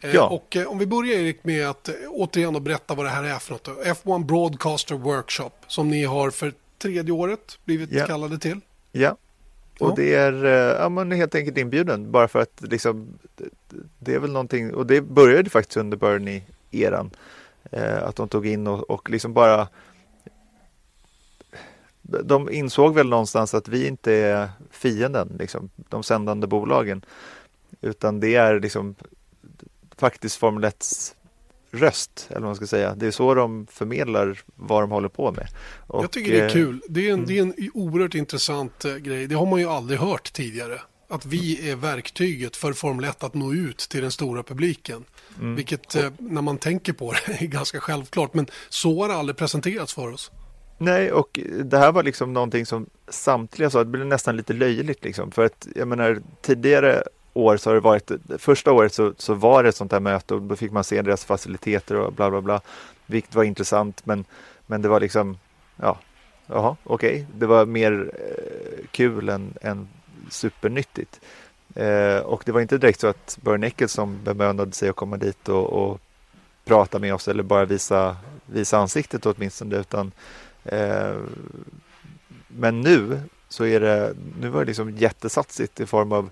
[0.00, 0.28] Eh, Ja.
[0.28, 3.38] Och eh, om vi börjar Erik med att eh, återigen berätta vad det här är
[3.38, 3.64] för något.
[3.64, 3.72] då.
[3.72, 8.06] F1 Broadcaster Workshop som ni har för tredje året blivit Ja.
[8.06, 8.60] kallade till.
[8.92, 9.16] Ja,
[9.80, 10.32] och det är
[10.82, 13.44] ja, man är helt enkelt inbjuden bara för att liksom, det-
[13.98, 17.10] det är väl någonting, och det började faktiskt under Bernie-eran,
[17.70, 19.68] eh, att de tog in och, och liksom bara
[22.02, 27.04] de insåg väl någonstans att vi inte är fienden, liksom, de sändande bolagen.
[27.80, 28.94] Utan det är liksom
[29.98, 31.14] faktiskt Formel 1
[31.70, 32.94] röst, eller vad man ska säga.
[32.94, 35.48] Det är så de förmedlar vad de håller på med.
[35.86, 36.82] Och, jag tycker det är eh, kul.
[36.88, 37.26] Det är, en, mm.
[37.26, 39.26] det är en oerhört intressant eh, grej.
[39.26, 40.80] Det har man ju aldrig hört tidigare.
[41.10, 45.04] Att vi är verktyget för Formel 1 att nå ut till den stora publiken.
[45.38, 45.54] Mm.
[45.54, 48.34] Vilket eh, när man tänker på det är ganska självklart.
[48.34, 50.30] Men så har det aldrig presenterats för oss.
[50.78, 55.04] Nej, och det här var liksom någonting som samtliga sa, det blev nästan lite löjligt
[55.04, 55.30] liksom.
[55.30, 57.02] För att jag menar tidigare
[57.38, 60.34] år så har det varit, första året så, så var det ett sånt här möte
[60.34, 62.60] och då fick man se deras faciliteter och bla bla bla.
[63.06, 64.24] Vilket var intressant men,
[64.66, 65.38] men det var liksom,
[65.76, 65.98] ja,
[66.46, 67.10] jaha, okej.
[67.10, 67.24] Okay.
[67.38, 69.88] Det var mer eh, kul än, än
[70.30, 71.20] supernyttigt.
[71.74, 75.48] Eh, och det var inte direkt så att Börn Eccleston bemönade sig att komma dit
[75.48, 76.00] och, och
[76.64, 80.12] prata med oss eller bara visa, visa ansiktet åtminstone utan
[80.64, 81.14] eh,
[82.48, 86.30] men nu så är det, nu var det liksom jättesatsigt i form av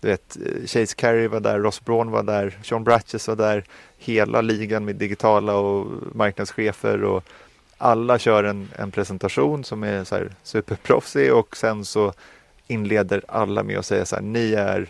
[0.00, 3.64] du vet, Chase Carey var där, Ross Braun var där, Sean Bratches var där.
[3.98, 7.24] Hela ligan med digitala och marknadschefer och
[7.78, 12.12] alla kör en, en presentation som är så här superproffsig och sen så
[12.66, 14.88] inleder alla med att säga så här, ni är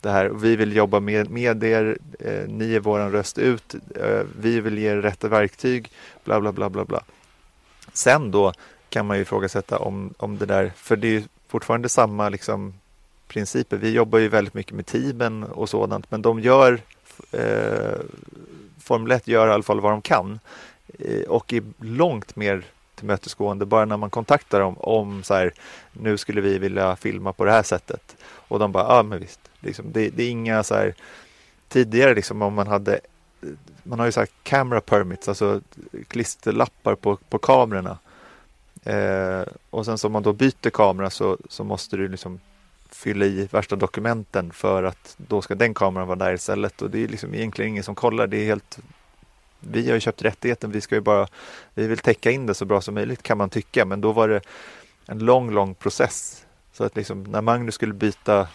[0.00, 4.22] det här, vi vill jobba med, med er, eh, ni är våran röst ut, eh,
[4.40, 5.90] vi vill ge er rätta verktyg,
[6.24, 7.02] bla bla bla bla bla.
[7.92, 8.52] Sen då
[8.88, 12.74] kan man ju ifrågasätta om, om det där, för det är fortfarande samma liksom
[13.28, 13.76] principer.
[13.76, 16.80] Vi jobbar ju väldigt mycket med teamen och sådant, men de gör
[17.32, 18.00] eh,
[18.80, 20.40] Formel 1 gör i alla fall vad de kan
[20.98, 25.52] eh, och är långt mer tillmötesgående bara när man kontaktar dem om så här,
[25.92, 28.16] nu skulle vi vilja filma på det här sättet.
[28.26, 29.40] Och de bara, ja men visst.
[29.60, 30.94] Liksom, det, det, är inga så här,
[31.68, 33.00] tidigare liksom om man hade,
[33.82, 35.60] man har ju sagt camera permits, alltså
[36.08, 37.98] klisterlappar på, på kamerorna.
[38.84, 42.40] Eh, och sen så om man då byter kamera så, så måste du liksom
[42.96, 47.04] fylla i värsta dokumenten för att då ska den kameran vara där istället och det
[47.04, 48.26] är liksom egentligen ingen som kollar.
[48.26, 48.78] Det är helt
[49.60, 51.28] vi har ju köpt rättigheten, vi ska ju bara,
[51.74, 54.28] vi vill täcka in det så bra som möjligt kan man tycka, men då var
[54.28, 54.40] det
[55.06, 56.46] en lång, lång process.
[56.72, 58.48] Så att liksom när Magnus skulle byta,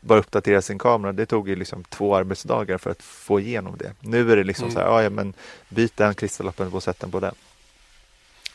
[0.00, 3.92] bara uppdatera sin kamera, det tog ju liksom två arbetsdagar för att få igenom det.
[4.00, 4.74] Nu är det liksom mm.
[4.74, 5.34] så här, ja men
[5.68, 7.34] byt den klisterlappen och sätt den på den.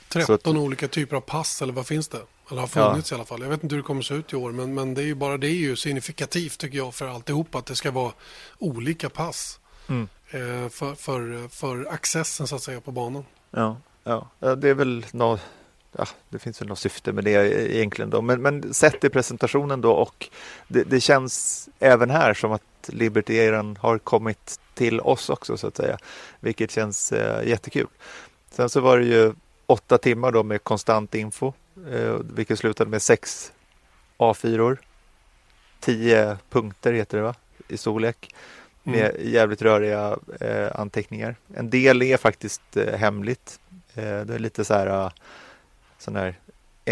[0.10, 2.22] 13 att, olika typer av pass eller vad finns det?
[2.52, 3.16] Eller har funnits ja.
[3.16, 3.42] i alla fall.
[3.42, 5.16] Jag vet inte hur det kommer se ut i år men, men det är ju
[5.16, 8.14] bara det är ju signifikativt tycker jag för alltihop att det ska vara
[8.60, 9.60] olika pass.
[9.88, 10.08] Mm.
[10.32, 13.26] Eh, för, för, för accessen så att säga på banan.
[13.52, 14.28] Ja, ja.
[14.56, 15.42] det är väl något
[15.98, 17.32] ja, det finns väl något syfte med det
[17.76, 18.22] egentligen då.
[18.22, 20.30] Men, men sett i presentationen då och
[20.68, 25.78] det, det känns även här som att Liberty har kommit till oss också så att
[25.78, 25.98] säga.
[26.40, 27.88] Vilket känns eh, jättekul.
[28.52, 29.34] Sen så var det ju
[29.66, 31.54] åtta timmar då med konstant info.
[31.92, 33.52] Eh, vilket slutade med sex
[34.18, 34.78] A4.
[35.80, 37.36] Tio punkter heter det va?
[37.68, 38.36] I storlek
[38.84, 39.32] med mm.
[39.34, 41.36] jävligt röriga eh, anteckningar.
[41.56, 43.60] En del är faktiskt eh, hemligt.
[43.96, 45.12] Eh, det är lite så här uh,
[45.98, 46.36] sån här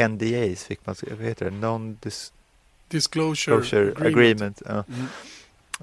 [0.07, 1.51] NDAs fick man, vad heter det?
[1.51, 2.31] Non -dis
[2.87, 4.15] Disclosure, Disclosure Agreement.
[4.15, 4.83] agreement ja.
[4.93, 5.07] mm.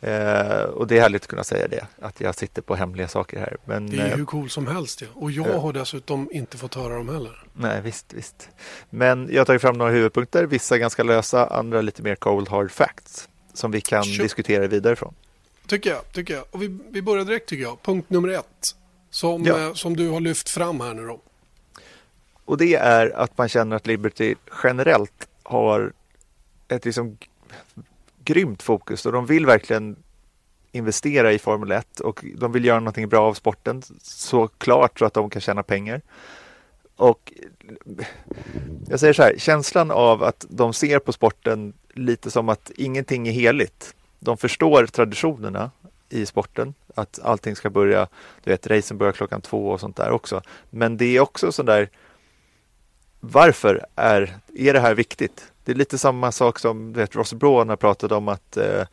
[0.02, 3.38] Eh, och det är härligt att kunna säga det, att jag sitter på hemliga saker
[3.38, 3.56] här.
[3.64, 5.06] Men, det är eh, hur cool som helst ja.
[5.14, 7.42] Och jag eh, har dessutom inte fått höra dem heller.
[7.52, 8.48] Nej, visst, visst.
[8.90, 12.70] Men jag har tagit fram några huvudpunkter, vissa ganska lösa, andra lite mer cold hard
[12.70, 14.22] facts som vi kan sure.
[14.22, 15.14] diskutera vidare från.
[15.66, 16.12] Tycker jag.
[16.12, 16.44] Tycker jag.
[16.50, 17.82] Och vi, vi börjar direkt tycker jag.
[17.82, 18.74] Punkt nummer ett.
[19.10, 19.60] Som, ja.
[19.60, 21.20] eh, som du har lyft fram här nu då.
[22.44, 25.92] Och det är att man känner att Liberty generellt har
[26.68, 27.18] ett liksom
[28.28, 29.96] grymt fokus och de vill verkligen
[30.72, 35.14] investera i Formel 1 och de vill göra någonting bra av sporten såklart så att
[35.14, 36.00] de kan tjäna pengar.
[36.96, 37.32] Och
[38.88, 43.28] jag säger så här, känslan av att de ser på sporten lite som att ingenting
[43.28, 45.70] är heligt de förstår traditionerna
[46.08, 46.74] i sporten.
[46.94, 48.08] Att allting ska börja,
[48.44, 50.42] du vet, racen börjar klockan två och sånt där också.
[50.70, 51.88] Men det är också sån där,
[53.20, 55.52] varför är, är det här viktigt?
[55.64, 58.86] Det är lite samma sak som vet, Ross Braun har pratat om att eh,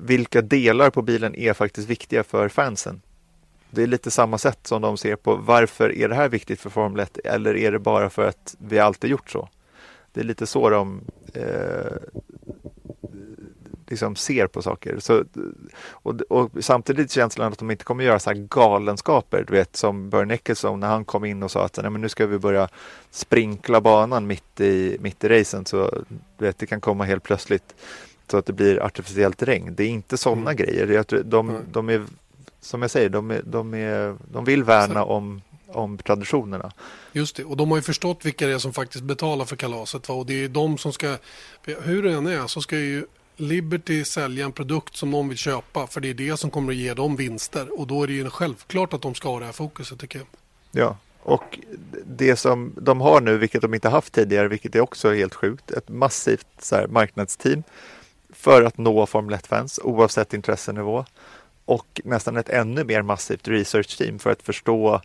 [0.00, 3.00] vilka delar på bilen är faktiskt viktiga för fansen.
[3.70, 6.70] Det är lite samma sätt som de ser på varför är det här viktigt för
[6.70, 9.48] Formel 1 eller är det bara för att vi alltid gjort så?
[10.12, 11.00] Det är lite så de
[11.34, 11.96] eh,
[13.90, 14.98] liksom ser på saker.
[14.98, 15.24] Så,
[15.90, 20.10] och, och samtidigt känslan att de inte kommer göra så här galenskaper, du vet som
[20.10, 22.68] Börn Eccleston när han kom in och sa att Nej, men nu ska vi börja
[23.10, 26.04] sprinkla banan mitt i, mitt i racen så
[26.38, 27.74] du vet, det kan komma helt plötsligt
[28.30, 29.74] så att det blir artificiellt regn.
[29.74, 30.56] Det är inte sådana mm.
[30.56, 31.04] grejer.
[31.08, 32.04] De, de, de är,
[32.60, 35.40] som jag säger, de, är, de, är, de vill värna om
[35.72, 36.72] om traditionerna.
[37.12, 40.08] Just det, och de har ju förstått vilka det är som faktiskt betalar för kalaset.
[40.08, 40.14] Va?
[40.14, 41.16] Och det är de som ska,
[41.64, 43.06] hur det än är, så ska ju
[43.40, 45.86] Liberty sälja en produkt som någon vill köpa.
[45.86, 47.80] För det är det som kommer att ge dem vinster.
[47.80, 50.26] Och då är det ju självklart att de ska ha det här fokuset tycker jag.
[50.70, 51.58] Ja, och
[52.06, 55.70] det som de har nu, vilket de inte haft tidigare, vilket är också helt sjukt,
[55.70, 57.62] ett massivt så här, marknadsteam
[58.32, 61.04] för att nå Formel 1-fans oavsett intressenivå
[61.64, 65.00] och nästan ett ännu mer massivt research-team för att förstå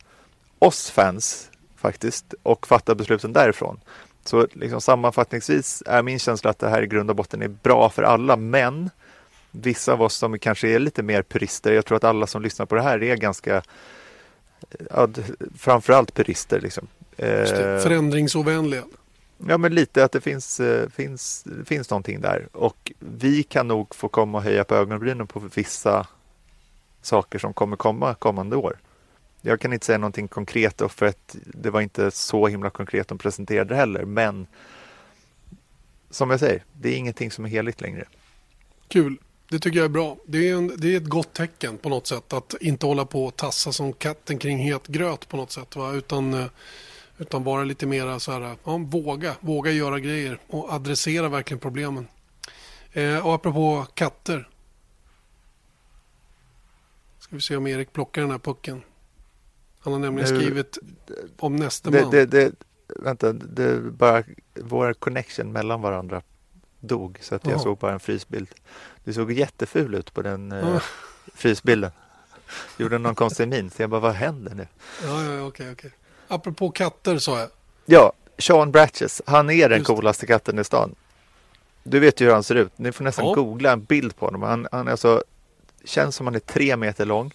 [0.59, 3.79] oss fans faktiskt och fatta besluten därifrån.
[4.23, 7.89] Så liksom sammanfattningsvis är min känsla att det här i grund och botten är bra
[7.89, 8.89] för alla, men
[9.51, 12.65] vissa av oss som kanske är lite mer purister, jag tror att alla som lyssnar
[12.65, 13.61] på det här är ganska
[14.89, 15.07] ja,
[15.57, 16.61] framförallt purister.
[16.61, 16.87] Liksom.
[17.17, 17.45] Eh,
[17.79, 18.83] förändringsovänliga.
[19.47, 22.47] Ja, men lite att det finns, eh, finns, finns någonting där.
[22.51, 26.07] Och vi kan nog få komma och höja på ögonbrynen på vissa
[27.01, 28.77] saker som kommer komma kommande år.
[29.45, 33.07] Jag kan inte säga någonting konkret då, för att det var inte så himla konkret
[33.07, 34.05] de presenterade heller.
[34.05, 34.47] Men
[36.09, 38.05] som jag säger, det är ingenting som är heligt längre.
[38.87, 39.17] Kul.
[39.49, 40.17] Det tycker jag är bra.
[40.25, 43.25] Det är, en, det är ett gott tecken på något sätt att inte hålla på
[43.25, 45.75] och tassa som katten kring het gröt på något sätt.
[45.75, 45.91] Va?
[45.91, 46.45] Utan, eh,
[47.17, 51.59] utan vara lite mera så här, eh, ja, våga, våga göra grejer och adressera verkligen
[51.59, 52.07] problemen.
[52.93, 54.49] Eh, och apropå katter.
[57.19, 58.81] Ska vi se om Erik plockar den här pucken.
[59.83, 60.77] Han har nämligen skrivit
[61.39, 62.11] om nästa man.
[62.11, 62.51] Det, det,
[62.87, 66.21] vänta, det bara vår connection mellan varandra
[66.79, 68.49] dog så att jag såg bara en frysbild.
[69.03, 70.81] Du såg jätteful ut på den eh,
[71.33, 71.91] frysbilden.
[72.77, 74.67] Gjorde någon konstig min så jag bara, vad händer nu?
[75.03, 75.91] Ja, ja, okej, okej.
[76.27, 77.49] Apropå katter sa jag.
[77.85, 80.95] Ja, Sean Bratches, han är den Just coolaste katten i stan.
[81.83, 82.77] Du vet ju hur han ser ut.
[82.77, 83.33] Ni får nästan ja.
[83.33, 84.41] googla en bild på honom.
[84.41, 85.23] Han, han alltså,
[85.83, 87.33] känns som han är tre meter lång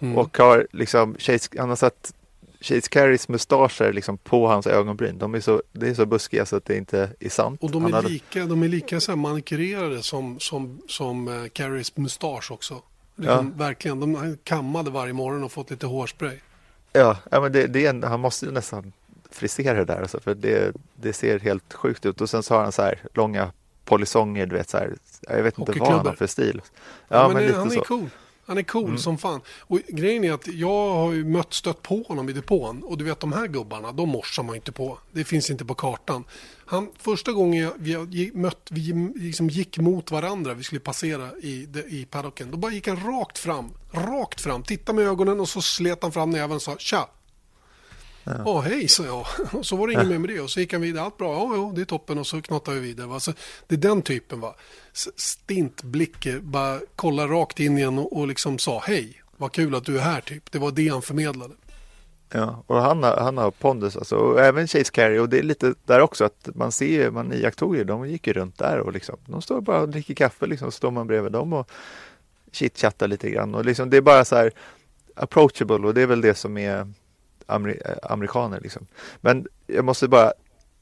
[0.00, 0.18] mm.
[0.18, 1.16] och har liksom,
[1.58, 2.12] han har satt
[2.60, 5.18] Chase Carries mustascher liksom på hans ögonbryn.
[5.18, 7.62] De är så, det är så buskiga så att det inte är sant.
[7.62, 8.08] Och de är hade...
[8.08, 12.82] lika, de är lika så manikurerade som, som, som uh, Carries mustasch också.
[13.16, 13.64] Liksom, ja.
[13.64, 16.38] Verkligen, de kammade varje morgon och fått lite hårspray.
[16.92, 18.92] Ja, ja men det, det är, han måste ju nästan
[19.30, 20.02] frisera det där.
[20.02, 22.20] Alltså, för det, det ser helt sjukt ut.
[22.20, 23.52] Och sen så har han så här långa
[23.84, 24.94] polisonger, du vet så här.
[25.20, 26.60] Jag vet inte vad han har för stil.
[26.64, 27.80] Ja, ja men, men det, han är så.
[27.80, 28.10] cool.
[28.46, 28.98] Han är cool mm.
[28.98, 29.40] som fan.
[29.60, 32.82] Och grejen är att jag har ju mött, stött på honom i depån.
[32.82, 34.98] Och du vet de här gubbarna, de morsar man inte på.
[35.12, 36.24] Det finns inte på kartan.
[36.66, 41.68] Han, första gången jag, vi, mött, vi liksom gick mot varandra, vi skulle passera i,
[41.88, 42.50] i paddocken.
[42.50, 46.12] Då bara gick han rakt fram, rakt fram, tittade med ögonen och så slet han
[46.12, 47.08] fram näven och sa tja.
[48.26, 49.26] Ja, oh, hej, så jag.
[49.52, 50.40] Och så var det inget mer med det.
[50.40, 51.04] Och så gick han vidare.
[51.04, 52.18] Allt bra, ja, ja det är toppen.
[52.18, 53.06] Och så knottade vi vidare.
[53.06, 53.20] Va?
[53.20, 53.32] Så
[53.66, 54.40] det är den typen.
[54.40, 54.54] va.
[55.16, 59.22] Stint blick, bara kolla rakt in igen och, och liksom sa hej.
[59.36, 60.52] Vad kul att du är här, typ.
[60.52, 61.54] Det var det han förmedlade.
[62.32, 64.16] Ja, och han har, han har pondus alltså.
[64.16, 65.18] Och även Chase Carey.
[65.18, 68.32] Och det är lite där också att man ser, man iakttog ju, de gick ju
[68.32, 70.70] runt där och liksom, de står bara och dricker kaffe liksom.
[70.70, 71.70] Så står man bredvid dem och
[72.52, 73.54] chitchattar lite grann.
[73.54, 74.52] Och liksom, det är bara så här
[75.14, 76.92] approachable och det är väl det som är
[77.46, 78.60] amer eh, amerikaner.
[78.60, 78.86] Liksom.
[79.20, 80.32] Men jag måste bara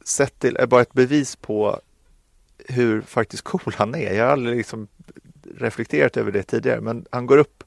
[0.05, 1.81] sett till, eh, bara ett bevis på
[2.68, 4.14] hur faktiskt cool han är.
[4.14, 4.88] Jag har aldrig liksom
[5.57, 7.64] reflekterat över det tidigare, men han går upp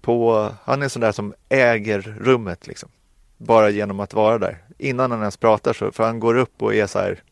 [0.00, 2.88] på, han är sån där som äger rummet liksom.
[3.36, 4.58] Bara genom att vara där.
[4.78, 7.22] Innan han ens pratar så, för han går upp och är så här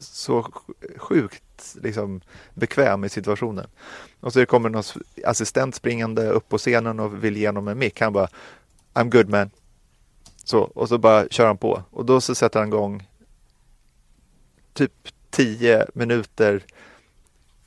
[0.00, 0.46] så
[0.96, 2.20] sjukt liksom,
[2.54, 3.66] bekväm i situationen.
[4.20, 4.82] Och så kommer någon
[5.24, 8.00] assistent springande upp på scenen och vill ge honom en mick.
[8.00, 8.28] Han bara
[8.96, 9.50] I'm good man.
[10.44, 11.82] Så, och så bara kör han på.
[11.90, 13.08] Och då så sätter han igång
[14.72, 14.92] typ
[15.30, 16.64] 10 minuter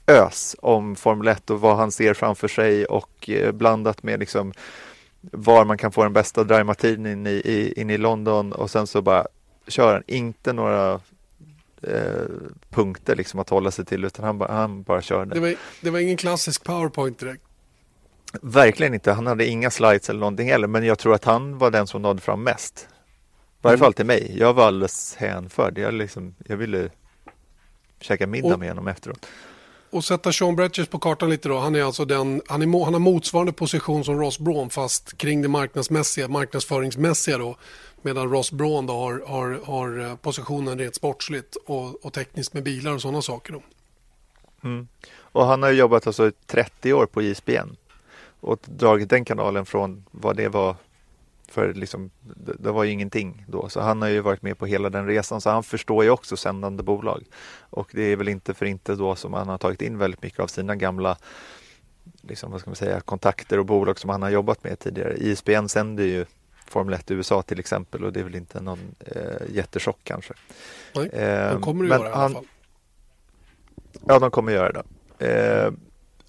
[0.07, 4.53] ös om Formel 1 och vad han ser framför sig och eh, blandat med liksom
[5.21, 8.87] var man kan få den bästa dry martinin i, i, in i London och sen
[8.87, 9.27] så bara
[9.67, 11.01] kör han inte några
[11.81, 12.25] eh,
[12.69, 15.33] punkter liksom att hålla sig till utan han, bara, han bara kör det.
[15.35, 17.43] Det var, det var ingen klassisk powerpoint direkt.
[18.41, 19.11] Verkligen inte.
[19.11, 22.01] Han hade inga slides eller någonting heller, men jag tror att han var den som
[22.01, 22.87] nådde fram mest.
[22.89, 23.85] I varje mm.
[23.85, 24.35] fall till mig.
[24.37, 25.77] Jag var alldeles hänförd.
[25.77, 26.89] Jag, liksom, jag ville
[27.99, 29.25] käka middag med honom efteråt.
[29.91, 31.57] Och sätta Sean Bretches på kartan lite då.
[31.57, 35.41] Han är alltså den, han, är, han har motsvarande position som Ross Braun fast kring
[35.41, 37.55] det marknadsmässiga, marknadsföringsmässiga då.
[38.01, 42.63] Medan Ross Braun då har, har, har eh, positionen rent sportsligt och, och tekniskt med
[42.63, 43.53] bilar och sådana saker.
[43.53, 43.61] Då.
[44.63, 44.87] Mm.
[45.31, 47.75] Och han har jobbat alltså 30 år på ISBN
[48.39, 50.75] och dragit den kanalen från vad det var
[51.47, 53.69] för liksom, det, det, var ju ingenting då.
[53.69, 56.37] Så han har ju varit med på hela den resan så han förstår ju också
[56.37, 57.23] sändande bolag.
[57.59, 60.39] Och det är väl inte för inte då som han har tagit in väldigt mycket
[60.39, 61.17] av sina gamla
[62.21, 65.17] liksom, vad ska man säga, kontakter och bolag som han har jobbat med tidigare.
[65.17, 66.25] ISBN sänder ju
[66.65, 70.33] Formel 1 i USA till exempel och det är väl inte någon eh, jättechock kanske.
[70.95, 72.45] Nej, Eh, de kommer att göra i alla fall.
[74.07, 74.71] Ja, de kommer göra
[75.17, 75.27] det.
[75.27, 75.71] Eh,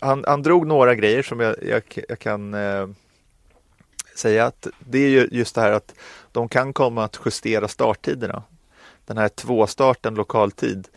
[0.00, 2.88] han, han drog några grejer som jag, jag, jag kan eh,
[4.14, 5.94] säga att det är ju just det här att
[6.32, 8.42] de kan komma att justera starttiderna.
[9.04, 10.88] Den här tvåstarten lokaltid,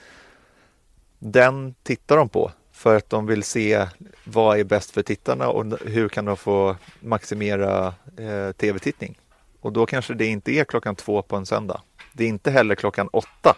[1.19, 3.87] den tittar de på för att de vill se
[4.23, 9.19] vad är bäst för tittarna och hur kan de få maximera eh, tv-tittning.
[9.59, 11.81] Och då kanske det inte är klockan två på en söndag.
[12.13, 13.57] Det är inte heller klockan åtta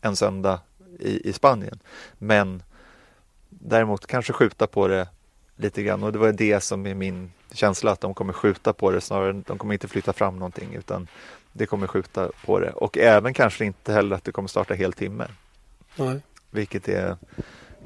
[0.00, 0.60] en söndag
[0.98, 1.78] i, i Spanien.
[2.18, 2.62] Men
[3.64, 5.08] däremot kanske skjuta på det
[5.56, 6.02] lite grann.
[6.02, 9.00] Och det var det som är min känsla att de kommer skjuta på det.
[9.00, 11.08] Snarare de kommer inte flytta fram någonting utan
[11.52, 12.70] det kommer skjuta på det.
[12.70, 15.26] Och även kanske inte heller att det kommer starta hel timme.
[15.96, 16.20] Nej.
[16.50, 17.16] vilket är,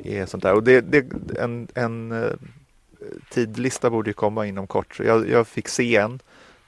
[0.05, 0.55] är sånt där.
[0.55, 1.07] Och det, det,
[1.39, 2.33] en, en eh,
[3.31, 5.01] tidlista borde ju komma inom kort.
[5.05, 6.21] Jag, jag fick se en.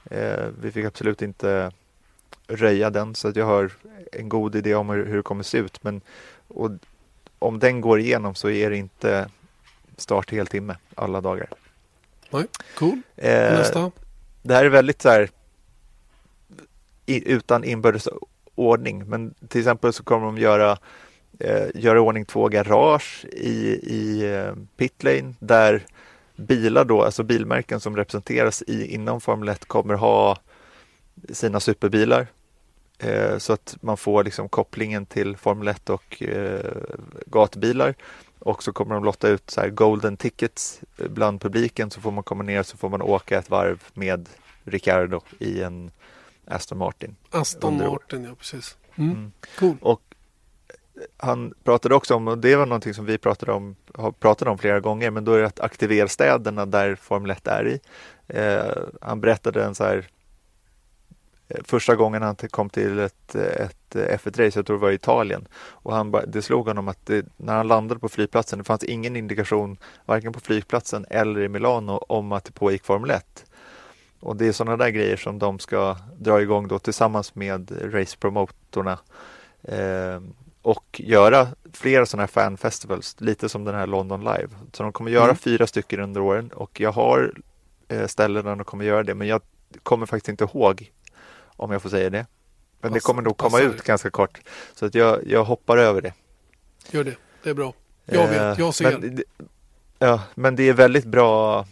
[0.05, 1.71] Eh, vi fick absolut inte
[2.47, 3.71] röja den så att jag har
[4.11, 5.83] en god idé om hur, hur det kommer se ut.
[5.83, 6.01] Men
[6.47, 6.71] och
[7.41, 9.29] om den går igenom så är det inte
[9.97, 11.47] start hel timme alla dagar.
[12.29, 12.45] Nej.
[12.77, 13.01] Cool.
[13.15, 13.91] Eh, Nästa.
[14.41, 15.29] det här är väldigt så här
[17.05, 18.07] i, utan inbördes
[18.55, 20.77] ordning men till exempel så kommer de göra
[21.39, 25.85] eh, göra ordning två garage i, i eh, pitlane där
[26.35, 30.37] bilar då, alltså bilmärken som representeras i, inom Formel 1 kommer ha
[31.29, 32.27] sina superbilar
[33.01, 36.71] eh, så att man får liksom kopplingen till Formel 1 och eh,
[37.25, 37.95] gatbilar
[38.39, 42.43] och så kommer de lotta ut så golden tickets bland publiken så får man komma
[42.43, 44.29] ner så får man åka ett varv med
[44.63, 45.91] Ricardo i en
[46.45, 47.15] Aston Martin.
[47.29, 48.77] Aston Martin, ja precis.
[48.95, 49.11] Mm.
[49.11, 49.31] Mm.
[49.59, 49.77] Cool.
[49.81, 50.01] Och
[51.17, 54.57] han pratade också om, och det var någonting som vi pratade om, har pratat om
[54.57, 57.79] flera gånger, men då är det att aktivera städerna där Formel 1 är i.
[58.27, 60.03] Eh, han berättade en så här eh,
[61.63, 65.93] Första gången han kom till ett, ett F1-race, jag tror det var i Italien, och
[65.95, 69.77] han, det slog honom att det, när han landade på flygplatsen, det fanns ingen indikation,
[70.05, 73.45] varken på flygplatsen eller i Milano, om att det pågick Formel 1.
[74.19, 78.99] Och det är sådana där grejer som de ska dra igång då tillsammans med racepromotorna
[79.63, 80.21] eh,
[80.61, 84.47] och göra flera sådana här fanfestivals, lite som den här London Live.
[84.73, 85.35] Så de kommer göra Mm.
[85.35, 87.33] fyra stycken under åren och jag har
[87.87, 89.41] eh, ställen där de kommer göra det, men jag
[89.83, 90.91] kommer faktiskt inte ihåg
[91.61, 92.25] om jag får säga det.
[92.81, 93.65] Men det kommer nog komma passar.
[93.65, 94.41] ut ganska kort,
[94.75, 96.13] så att jag, jag hoppar över det.
[96.91, 97.15] Gör det.
[97.43, 97.73] Det är bra.
[98.05, 98.97] Jag vet, Eh, jag ser.
[98.97, 99.23] Men,
[99.99, 101.65] ja, men det är väldigt bra.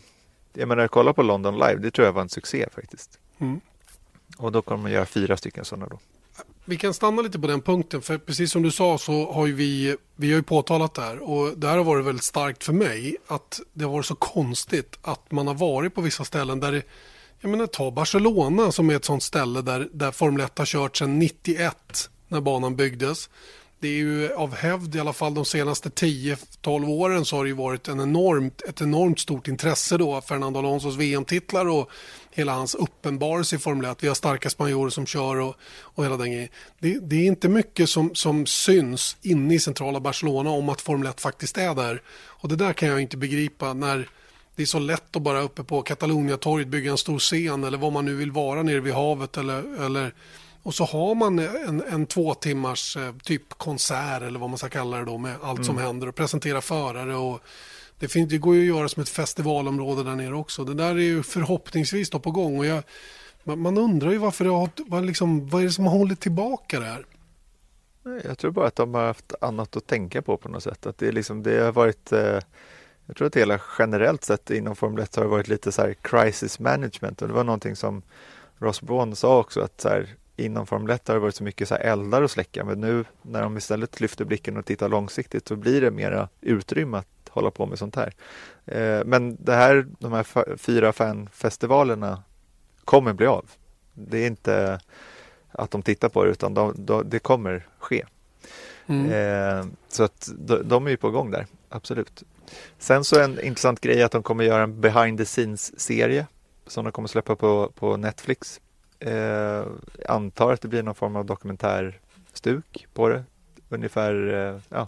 [0.53, 3.19] Jag menar, kolla på London Live, det tror jag var en succé faktiskt.
[3.39, 3.61] Mm.
[4.37, 5.99] Och då kommer man göra fyra stycken sådana då.
[6.65, 9.53] Vi kan stanna lite på den punkten för precis som du sa så har ju
[9.53, 12.73] vi, vi har ju påtalat det här och det här har varit väldigt starkt för
[12.73, 16.71] mig att det har varit så konstigt att man har varit på vissa ställen där
[16.71, 16.83] det,
[17.41, 20.97] jag menar ta Barcelona som är ett sånt ställe där, där Formel 1 har kört
[20.97, 23.29] sedan 91 när banan byggdes.
[23.81, 27.47] Det är ju av hävd i alla fall de senaste 10-12 åren så har det
[27.47, 30.21] ju varit en enormt, ett enormt stort intresse då.
[30.21, 31.89] Fernando Alonsos VM-titlar och
[32.31, 34.03] hela hans uppenbarelse i Formel 1.
[34.03, 36.49] Vi har starka spanjorer som kör och, och hela den grejen.
[36.79, 41.07] Det, det är inte mycket som, som syns inne i centrala Barcelona om att Formel
[41.07, 42.01] 1 faktiskt är där.
[42.09, 44.09] Och det där kan jag inte begripa när
[44.59, 47.93] det är så lätt att bara uppe på Catalunya-torget bygga en stor scen eller vad
[47.93, 50.13] man nu vill vara nere vid havet eller, eller
[50.63, 54.69] och så har man en, en två timmars eh, typ konsert eller vad man ska
[54.69, 57.41] kalla det då med allt som händer och presentera förare och
[57.99, 60.63] det, finns, det går ju att göra som ett festivalområde där nere också.
[60.63, 62.83] Det där är ju förhoppningsvis då på gång och jag,
[63.43, 66.19] man, man undrar ju varför det har, vad, liksom, vad är det som har hållit
[66.19, 67.05] tillbaka det här?
[68.23, 70.85] Jag tror bara att de har haft annat att tänka på på något sätt.
[70.85, 72.39] Att det, är liksom, det har varit, eh,
[73.09, 75.93] jag tror att hela generellt sett inom Formel 1 har det varit lite så här
[76.01, 78.01] crisis management och det var någonting som
[78.57, 81.67] Ross Braun sa också att så här, inom Formel 1 har det varit så mycket
[81.67, 85.47] så här eldar att släcka men nu när de istället lyfter blicken och tittar långsiktigt
[85.47, 88.13] så blir det mera utrymme att hålla på med sånt här.
[88.65, 92.23] Eh, men det här, de här fyra fanfestivalerna
[92.85, 93.45] kommer bli av.
[93.93, 94.79] Det är inte
[95.51, 98.05] att de tittar på det utan de, de, det kommer ske.
[98.87, 99.11] Mm.
[99.11, 102.23] Eh, så att de, de är ju på gång där, absolut.
[102.77, 106.27] Sen så en intressant grej är att de kommer göra en behind the scenes-serie
[106.67, 108.61] som de kommer släppa på, på Netflix.
[108.99, 109.63] Eh,
[110.07, 113.23] antar att det blir någon form av dokumentärstuk på det.
[113.69, 114.87] Ungefär eh, ja,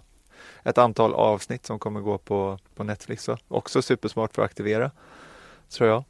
[0.63, 3.23] ett antal avsnitt som kommer gå på, på Netflix.
[3.23, 3.37] Så.
[3.47, 4.91] Också supersmart för att aktivera,
[5.69, 6.03] tror jag.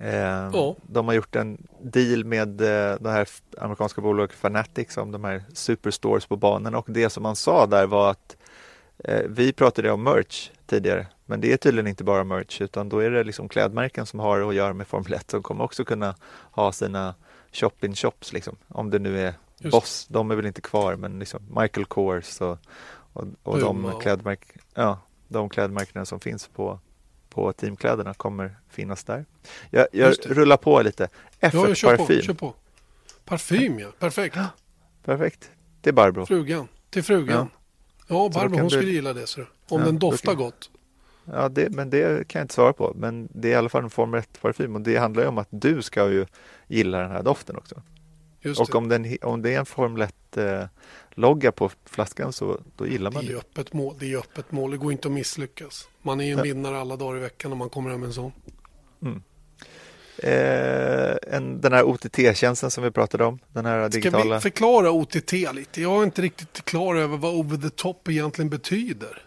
[0.00, 0.76] Eh, Ja.
[0.82, 3.28] De har gjort en deal med eh, det här
[3.58, 7.86] amerikanska bolaget Fanatics om de här superstores på banorna och det som man sa där
[7.86, 8.36] var att
[9.26, 13.10] vi pratade om merch tidigare, men det är tydligen inte bara merch utan då är
[13.10, 16.14] det liksom klädmärken som har att göra med Formel 1 som kommer också kunna
[16.50, 17.14] ha sina
[17.52, 18.56] shop-in-shops liksom.
[18.68, 19.72] Om det nu är Just.
[19.72, 22.58] Boss, de är väl inte kvar men liksom Michael Kors och,
[23.12, 24.98] och, och de, klädmärk, ja,
[25.28, 26.80] de klädmärkena som finns på,
[27.28, 29.24] på teamkläderna kommer finnas där.
[29.70, 31.08] Jag, jag rullar på lite.
[31.40, 32.22] F1 Ja, kör på, parfym.
[32.22, 32.54] kör på.
[33.24, 34.38] Parfym ja, perfekt.
[35.04, 35.50] Perfekt.
[35.80, 36.26] Det är Barbro.
[36.26, 37.48] Frugan, till frugan.
[37.52, 37.59] Ja,
[38.14, 39.26] då Barbro hon du- skulle gilla det.
[39.26, 39.40] Så.
[39.40, 39.46] Om
[39.80, 40.70] Ja, den doftar kan- gott.
[41.24, 42.92] Ja, det, men det kan jag inte svara på.
[42.96, 45.48] Men det är i alla fall en Formel 1-parfym och det handlar ju om att
[45.50, 46.26] du ska ju
[46.68, 47.82] gilla den här doften också.
[48.40, 48.78] Just Och det.
[48.78, 53.24] om, den, om det är en Formel 1-logga på flaskan så då gillar Det man
[53.24, 53.38] är ju det.
[53.40, 53.94] öppet mål.
[53.98, 54.70] Det är öppet mål.
[54.70, 55.88] Det går inte att misslyckas.
[56.02, 56.42] Man är ju en Ja.
[56.44, 58.32] vinnare alla dagar i veckan om man kommer hem med en sån.
[60.22, 64.34] Eh, en, den här OTT-tjänsten som vi pratade om, den här Ska digitala.
[64.34, 65.82] vi förklara OTT lite?
[65.82, 69.22] Jag är inte riktigt klar över vad over the top egentligen betyder.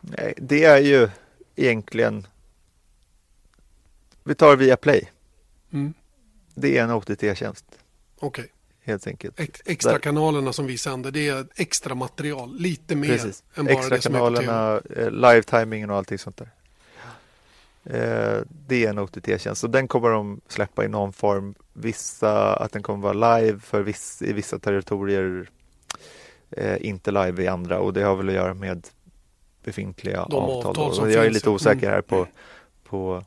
[0.00, 1.08] Nej, det är ju
[1.56, 2.26] egentligen
[4.24, 5.10] Vi tar via Play.
[5.72, 5.94] Mm.
[6.54, 7.64] Det är en OTT-tjänst
[8.20, 8.46] Okej.
[8.84, 9.40] helt enkelt.
[9.40, 12.56] Ex- Extra kanalerna som vi sänder, det är extra material.
[12.58, 13.42] Lite mer Precis.
[13.54, 14.46] än bara Extra det som är på tv.
[14.46, 16.50] kanalerna, eh, live-timingen och allting sånt där.
[17.90, 21.54] Eh, det är en OTT-tjänst och den kommer de släppa i någon form.
[21.72, 25.50] Vissa, att den kommer vara live för viss, i vissa territorier,
[26.50, 28.86] eh, inte live i andra och det har väl att göra med
[29.64, 30.70] befintliga De avtal.
[30.70, 31.94] avtal som jag är lite osäker Mm.
[31.94, 32.26] här på,
[32.84, 33.24] på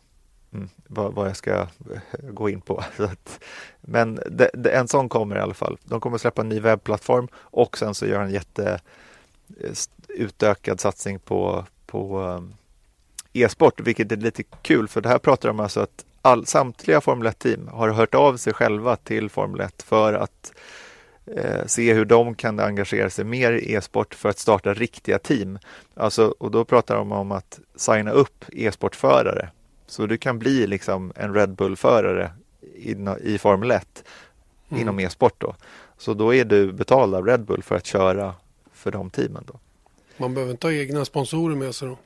[0.53, 1.67] mm, vad, vad jag ska eh,
[2.31, 2.77] gå in på.
[2.97, 3.39] Att,
[3.81, 5.77] men det, det, en sån kommer i alla fall.
[5.83, 8.79] De kommer släppa en ny webbplattform och sen så gör en jätte
[10.07, 12.43] utökad satsning på, på
[13.41, 17.27] e-sport, vilket är lite kul för det här pratar de alltså att all, samtliga Formel
[17.27, 20.53] 1-team har hört av sig själva till Formel 1 för att
[21.37, 25.59] eh, se hur de kan engagera sig mer i e-sport för att starta riktiga team.
[25.93, 29.49] Alltså, och då pratar de om att signa upp e-sportförare.
[29.87, 32.31] Så du kan bli liksom en Red Bull-förare
[32.75, 34.03] i, i Formel 1
[34.71, 34.81] Mm.
[34.81, 35.55] inom e-sport då.
[35.97, 38.35] Så då är du betald av Red Bull för att köra
[38.73, 39.59] för de teamen då.
[40.17, 41.97] Man behöver inte ha egna sponsorer med sig då.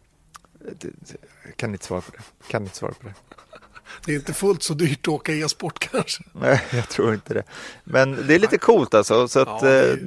[1.55, 2.47] Kan inte svara på det.
[2.51, 3.14] Kan inte svara på det.
[4.05, 6.24] Det är inte fullt så dyrt att åka e-sport kanske.
[6.32, 7.43] Nej, jag tror inte det.
[7.84, 9.28] Men det är lite coolt alltså.
[9.28, 9.97] Så att, Ja, det eh,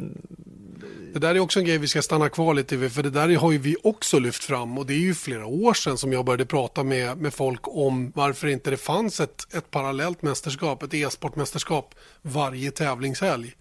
[1.12, 3.36] Det där är också en grej vi ska stanna kvar lite vid, för det där
[3.36, 6.24] har ju vi också lyft fram och det är ju flera år sedan som jag
[6.24, 10.94] började prata med, med folk om varför inte det fanns ett, ett parallellt mästerskap, ett
[10.94, 13.54] e-sportmästerskap varje tävlingshelg.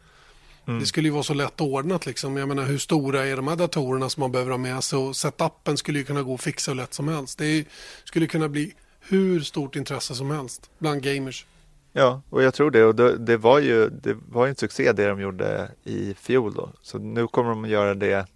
[0.66, 2.38] Det skulle ju vara så lätt ordnat liksom.
[2.38, 5.16] Jag menar hur stora är de här datorerna som man behöver ha med sig och
[5.16, 7.38] setupen skulle ju kunna gå att fixa hur lätt som helst.
[7.38, 7.66] Det är,
[8.04, 11.46] skulle kunna bli hur stort intresse som helst bland gamers.
[11.94, 12.86] ja, och jag tror det.
[12.86, 16.70] Och det, det var ju det var en succé det de gjorde i fjol då.
[16.82, 18.28] Så nu kommer de att göra det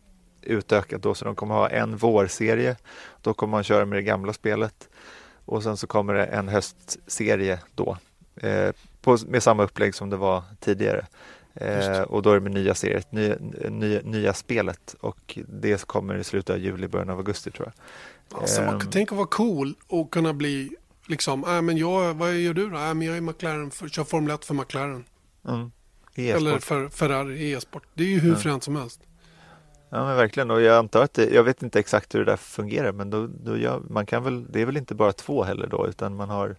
[0.42, 1.14] utökat då.
[1.14, 2.76] Så de kommer ha en vårserie.
[3.22, 4.90] Då kommer man köra med det gamla spelet.
[5.46, 7.98] Och sen så kommer det en höstserie då.
[8.36, 8.72] Eh,
[9.02, 11.06] på, med samma upplägg som det var tidigare.
[11.60, 13.36] Eh, och då är det med nya serier, nya,
[13.70, 18.42] nya, nya spelet och det kommer i slutet av juli, början av augusti tror jag.
[18.42, 18.88] Alltså, man, Ehm.
[18.92, 20.76] tänk att vara cool och kunna bli
[21.08, 22.78] liksom, äh, men jag, vad gör du då?
[22.78, 25.04] Äh, men jag är McLaren, för, kör Formel 1 för McLaren.
[25.48, 25.72] Mm.
[26.16, 26.42] E-sport.
[26.42, 27.84] Eller för Ferrari e-sport.
[27.94, 28.36] Det är ju hur Ja.
[28.38, 29.00] fränt som helst.
[29.90, 32.38] Ja men verkligen och jag antar att det, jag vet inte exakt hur det där
[32.38, 35.68] fungerar men då, då gör, man kan väl, det är väl inte bara två heller
[35.68, 36.56] då utan man har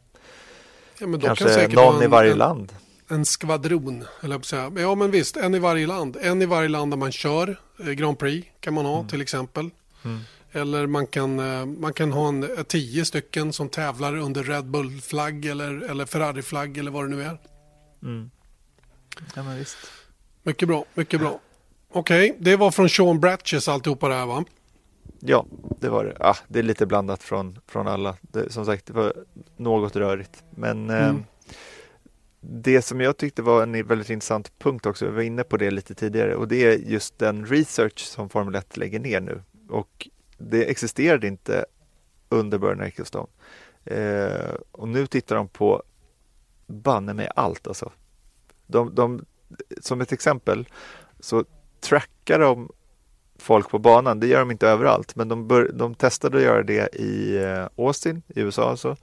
[0.98, 2.72] Ja, kanske kan någon ha en, i varje en, land.
[3.10, 4.72] En skvadron, eller jag säga.
[4.76, 6.16] Ja men visst, en i varje land.
[6.20, 9.70] En i varje land där man kör eh, Grand Prix kan man ha till exempel.
[10.04, 10.20] Mm.
[10.52, 14.64] Eller man kan, eh, man kan ha en, eh, tio stycken som tävlar under Red
[14.66, 17.38] Bull-flagg eller, eller Ferrari-flagg eller vad det nu är.
[18.02, 18.30] Mm.
[19.34, 19.76] Ja men visst.
[20.42, 21.40] Mycket bra, mycket bra.
[21.92, 24.44] Okej, det var från Sean Bratches alltihopa det här va?
[25.20, 25.46] Ja,
[25.80, 26.16] det var det.
[26.20, 28.16] Ah, det är lite blandat från, från alla.
[28.20, 29.12] Det, som sagt, det var
[29.56, 30.42] något rörigt.
[30.50, 31.24] Men eh, Mm
[32.40, 35.70] det som jag tyckte var en väldigt intressant punkt också, vi var inne på det
[35.70, 39.42] lite tidigare, och det är just den research som Formel 1 lägger ner nu.
[39.68, 41.64] Och det existerade inte
[42.28, 43.26] under Börne Ecclestone.
[43.84, 45.82] Eh, och nu tittar de på
[46.66, 47.92] banne med allt alltså.
[48.66, 49.24] De, de,
[49.80, 50.68] som ett exempel
[51.20, 51.44] så
[51.80, 52.72] trackar de
[53.38, 54.20] folk på banan.
[54.20, 57.68] Det gör de inte överallt, men de, bör, de testade att göra det i eh,
[57.76, 58.96] Austin i USA alltså.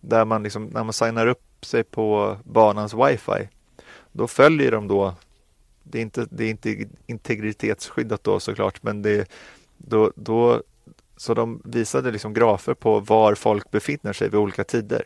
[0.00, 3.48] Där man liksom, när man signar upp sig på banans wifi,
[4.12, 5.14] då följer de då
[5.90, 9.30] det är inte, det är inte integritetsskyddat då såklart, men det,
[9.76, 10.62] då, då,
[11.16, 15.02] så de visade liksom grafer på var folk befinner sig vid olika tider.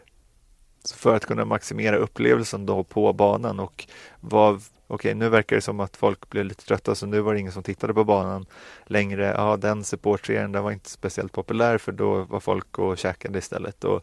[0.85, 3.87] Så för att kunna maximera upplevelsen då på banan och
[4.21, 7.41] vad, okej, nu verkar det som att folk blev lite trötta så nu var det
[7.41, 8.47] ingen som tittade på banan
[8.87, 9.35] längre.
[9.37, 13.85] Ja, den supportserien den var inte speciellt populär för då var folk och käkade istället
[13.85, 14.03] och,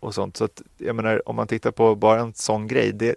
[0.00, 0.36] och sånt.
[0.36, 3.16] Så att, jag menar, om man tittar på bara en sån grej, det,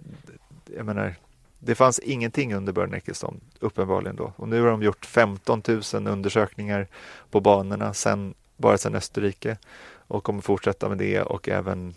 [0.75, 1.15] jag menar,
[1.59, 4.33] det fanns ingenting under Börne Ecclestone, uppenbarligen då.
[4.35, 6.87] Och nu har de gjort 15 000 undersökningar
[7.31, 9.57] på banorna sen, bara sedan Österrike
[9.91, 11.93] och kommer fortsätta med det och även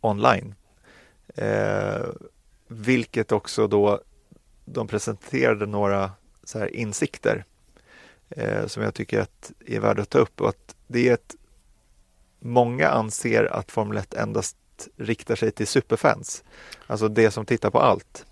[0.00, 0.54] online.
[1.34, 2.06] Eh,
[2.68, 4.00] vilket också då
[4.64, 6.10] de presenterade några
[6.44, 7.44] så här insikter
[8.28, 11.36] eh, som jag tycker att är värda att ta upp och att det är ett
[12.44, 14.56] Många anser att Formel 1 endast
[14.96, 16.44] riktar sig till superfans,
[16.86, 18.26] alltså det som tittar på allt.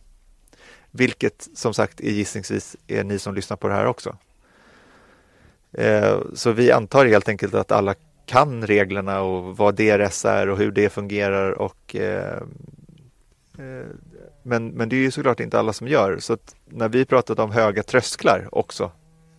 [0.90, 4.16] Vilket som sagt är gissningsvis är ni som lyssnar på det här också.
[5.72, 7.94] Eh, så vi antar helt enkelt att alla
[8.26, 12.42] kan reglerna och vad DRS är och hur det fungerar och eh,
[13.58, 13.86] eh,
[14.42, 17.38] men, men det är ju såklart inte alla som gör så att när vi pratat
[17.38, 18.90] om höga trösklar också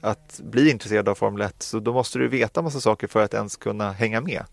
[0.01, 3.33] att bli intresserad av Formel 1 så då måste du veta massa saker för att
[3.33, 4.43] ens kunna hänga med.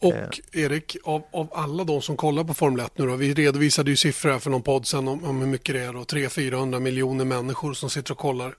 [0.00, 0.28] Och eh.
[0.64, 3.96] Erik, av, av alla de som kollar på Formel 1 nu då, vi redovisade ju
[3.96, 7.24] siffror här för någon podd sen om, om hur mycket det är då, 300-400 miljoner
[7.24, 8.54] människor som sitter och kollar.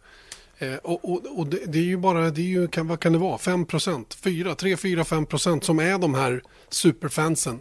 [0.57, 3.13] Eh, och, och, och det, det, är ju bara, det är ju, kan, vad kan
[3.13, 7.59] det vara, 5 procent, 4, 3, 4, 5 procent som är de här superfansen.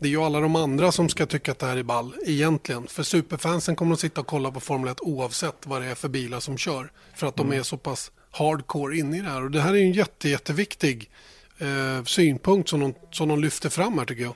[0.00, 2.86] Det är ju alla de andra som ska tycka att det här är ball egentligen.
[2.86, 6.08] För superfansen kommer att sitta och kolla på Formel 1 oavsett vad det är för
[6.08, 6.92] bilar som kör.
[7.14, 7.50] För att mm.
[7.50, 9.44] de är så pass hardcore inne i det här.
[9.44, 11.10] Och det här är en jätte, jätteviktig
[11.58, 14.34] eh, synpunkt som de, som de lyfter fram här tycker jag.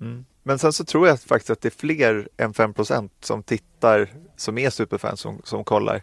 [0.00, 0.24] Mm.
[0.42, 4.58] Men sen så tror jag faktiskt att det är fler än 5% som tittar som
[4.58, 6.02] är superfans som, som kollar.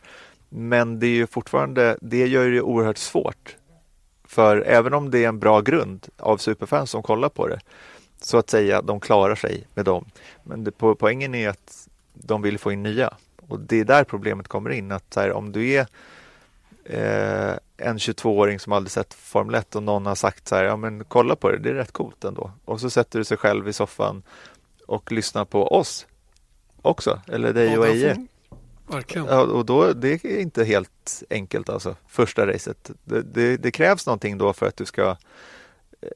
[0.50, 3.56] Men det är ju fortfarande, det gör det oerhört svårt.
[4.28, 7.60] För även om det är en bra grund av superfans som kollar på det
[8.26, 10.06] så att säga, de klarar sig med dem.
[10.44, 13.14] Men det, på, poängen är att de vill få in nya
[13.48, 14.92] och det är där problemet kommer in.
[14.92, 15.88] Att här, om du är
[16.86, 20.76] eh, en 22-åring som aldrig sett Formel 1 och någon har sagt så här, ja
[20.76, 22.52] men kolla på det, det är rätt coolt ändå.
[22.66, 24.24] Och så sätter du sig själv i soffan
[24.86, 26.08] och lyssnar på oss
[26.82, 28.28] också, eller dig ja, och Eje.
[28.88, 29.28] Verkligen.
[29.28, 32.92] Ja, och då, det är inte helt enkelt alltså, första racet.
[33.04, 35.16] Det, det, det krävs någonting då för att du ska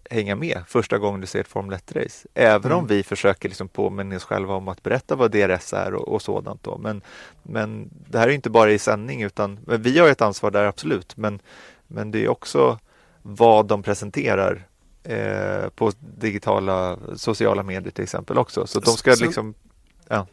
[0.10, 2.28] hänga med första gången du ser ett Formel 1-race.
[2.34, 2.78] Även mm.
[2.78, 6.22] om vi försöker liksom påminna oss själva om att berätta vad DRS är och, och
[6.22, 6.64] sådant.
[6.64, 6.78] Då.
[6.78, 7.02] Men,
[7.44, 11.18] men det här är inte bara i sändning utan vi har ett ansvar där absolut.
[11.18, 11.40] Men,
[11.88, 12.80] men det är också
[13.22, 14.68] vad de presenterar
[15.04, 18.68] eh, på digitala sociala medier till exempel också.
[18.68, 19.54] Så de ska liksom,
[20.08, 20.28] ja.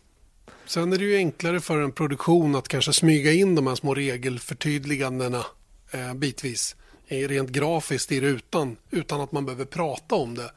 [0.66, 3.94] Sen är det ju enklare för en produktion att kanske smyga in de här små
[3.94, 5.44] regelförtydligandena
[5.90, 6.76] eh, bitvis
[7.08, 10.50] rent grafiskt i rutan utan att man behöver prata om det.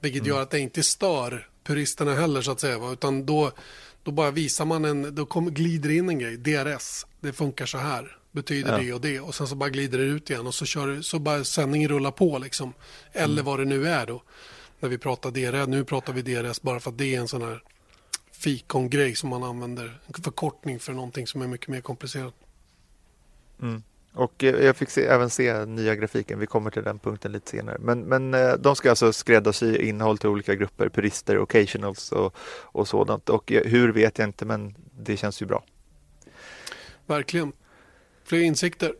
[0.00, 0.28] Vilket mm.
[0.28, 2.90] gör att det inte stör puristerna heller så att säga.
[2.92, 3.52] Utan då,
[4.02, 7.78] då bara visar man en, då kommer, glider in en grej, DRS, det funkar så
[7.78, 8.78] här, betyder ja.
[8.78, 11.18] det och det och sen så bara glider det ut igen och så, kör, så
[11.18, 12.72] bara sändningen rullar på liksom.
[13.12, 13.44] Eller mm.
[13.44, 14.22] vad det nu är då.
[14.80, 17.42] När vi pratar DRS, nu pratar vi DRS bara för att det är en sån
[17.42, 17.62] här
[18.32, 22.34] fikongrej som man använder, en förkortning för någonting som är mycket mer komplicerat.
[23.62, 23.82] Mm.
[24.14, 27.50] Och eh, jag fick se, även se nya grafiken, vi kommer till den punkten lite
[27.50, 27.76] senare.
[27.80, 32.88] Men, men eh, de ska alltså skräddarsy innehåll till olika grupper, purister, occasionals och, och
[32.88, 33.28] sådant.
[33.28, 35.64] Och eh, hur vet jag inte, men det känns ju bra.
[37.06, 37.52] Verkligen.
[38.24, 38.94] Fler insikter?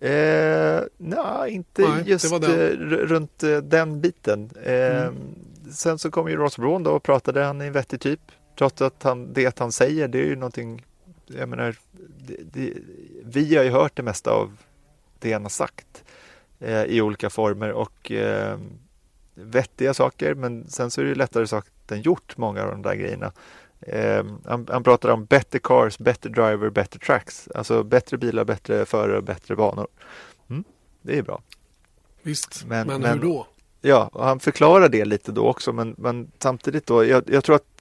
[0.00, 2.32] Eh, nej, inte nej, just
[2.80, 4.50] runt den biten.
[4.62, 5.14] Eh, mm.
[5.72, 8.20] Sen så kom ju Ross Braun då och pratade, han är en vettig typ.
[8.58, 10.84] Trots att han, det han säger, det är ju någonting
[11.38, 11.76] jag menar,
[12.26, 12.72] det, det,
[13.24, 14.56] vi har ju hört det mesta av
[15.18, 16.04] det han har sagt
[16.60, 18.58] eh, i olika former och eh,
[19.34, 22.94] vettiga saker men sen så är det lättare sagt än gjort många av de där
[22.94, 23.32] grejerna.
[23.80, 27.48] Eh, han, han pratar om better cars, better driver, better tracks.
[27.54, 29.86] Alltså bättre bilar, bättre förare, bättre banor.
[30.50, 30.64] Mm,
[31.02, 31.42] det är bra.
[32.22, 33.46] Visst, men, men, men hur då?
[33.80, 37.56] Ja, och han förklarar det lite då också men, men samtidigt då, jag, jag tror
[37.56, 37.71] att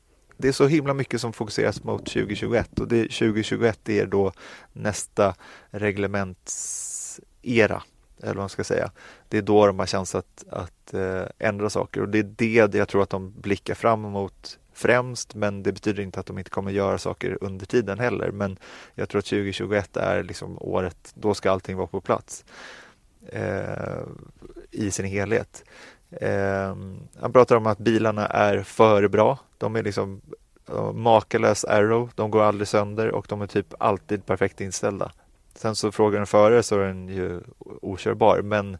[0.41, 4.31] det är så himla mycket som fokuseras mot 2021 och det, 2021 är då
[4.73, 5.35] nästa
[5.69, 7.83] reglementsera
[8.23, 8.91] eller vad man ska säga.
[9.29, 12.77] Det är då de har chans att, att eh, ändra saker och det är det
[12.77, 16.49] jag tror att de blickar fram emot främst men det betyder inte att de inte
[16.49, 18.57] kommer göra saker under tiden heller men
[18.95, 22.45] jag tror att 2021 är liksom året, då ska allting vara på plats
[23.27, 23.99] eh,
[24.71, 25.63] i sin helhet.
[26.11, 26.75] Eh,
[27.19, 29.39] han pratar om att bilarna är för bra.
[29.57, 30.21] De är liksom
[30.93, 35.11] makalös Arrow, de går aldrig sönder och de är typ alltid perfekt inställda.
[35.55, 37.41] Sen så frågar den förare så är den ju
[37.81, 38.77] okörbar men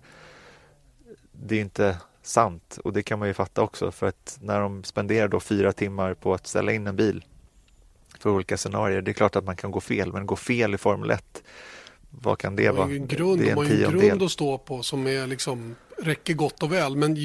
[1.31, 4.83] det är inte sant och det kan man ju fatta också för att när de
[4.83, 7.25] spenderar då fyra timmar på att ställa in en bil
[8.19, 9.01] för olika scenarier.
[9.01, 11.43] Det är klart att man kan gå fel, men gå fel i Formel 1,
[12.11, 12.85] vad kan det vara?
[12.85, 15.27] En grund, det är en, de har ju en grund att stå på som är
[15.27, 16.95] liksom, räcker gott och väl.
[16.95, 17.15] Men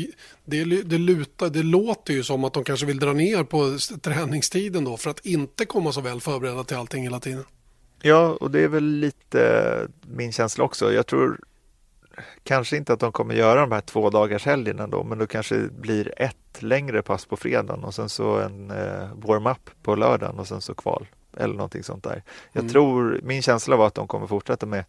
[0.44, 4.84] det, det, lutar, det låter ju som att de kanske vill dra ner på träningstiden
[4.84, 7.44] då för att inte komma så väl förberedda till allting hela tiden.
[8.02, 10.92] Ja, och det är väl lite min känsla också.
[10.92, 11.40] Jag tror
[12.42, 15.68] kanske inte att de kommer göra de här två dagars helgerna då, men då kanske
[15.80, 20.48] blir ett längre pass på fredagen och sen så en eh, warm-up på lördagen och
[20.48, 21.06] sen så kval
[21.36, 22.22] eller någonting sånt där.
[22.52, 22.72] Jag mm.
[22.72, 24.84] tror, min känsla var att de kommer fortsätta med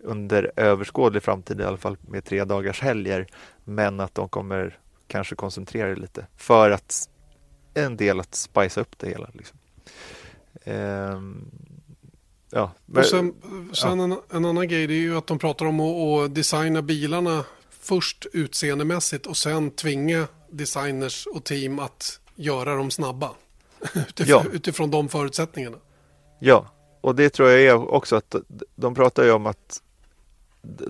[0.00, 3.26] under överskådlig framtid i alla fall med tre dagars helger,
[3.64, 7.08] men att de kommer kanske koncentrera det lite för att
[7.74, 9.30] en del att spicea upp det hela.
[9.34, 9.58] Liksom.
[10.64, 11.50] Ehm,
[12.52, 13.34] Ja, men, och sen,
[13.72, 14.04] sen ja.
[14.04, 17.44] en, en, annan grej det är ju att de pratar om att, att designa bilarna
[17.70, 23.30] först utseendemässigt och sen tvinga designers och team att göra dem snabba.
[23.94, 24.44] Utifrån, ja.
[24.52, 25.76] utifrån de förutsättningarna.
[26.38, 26.66] Ja,
[27.00, 28.34] och det tror jag är också att
[28.76, 29.82] de pratar ju om att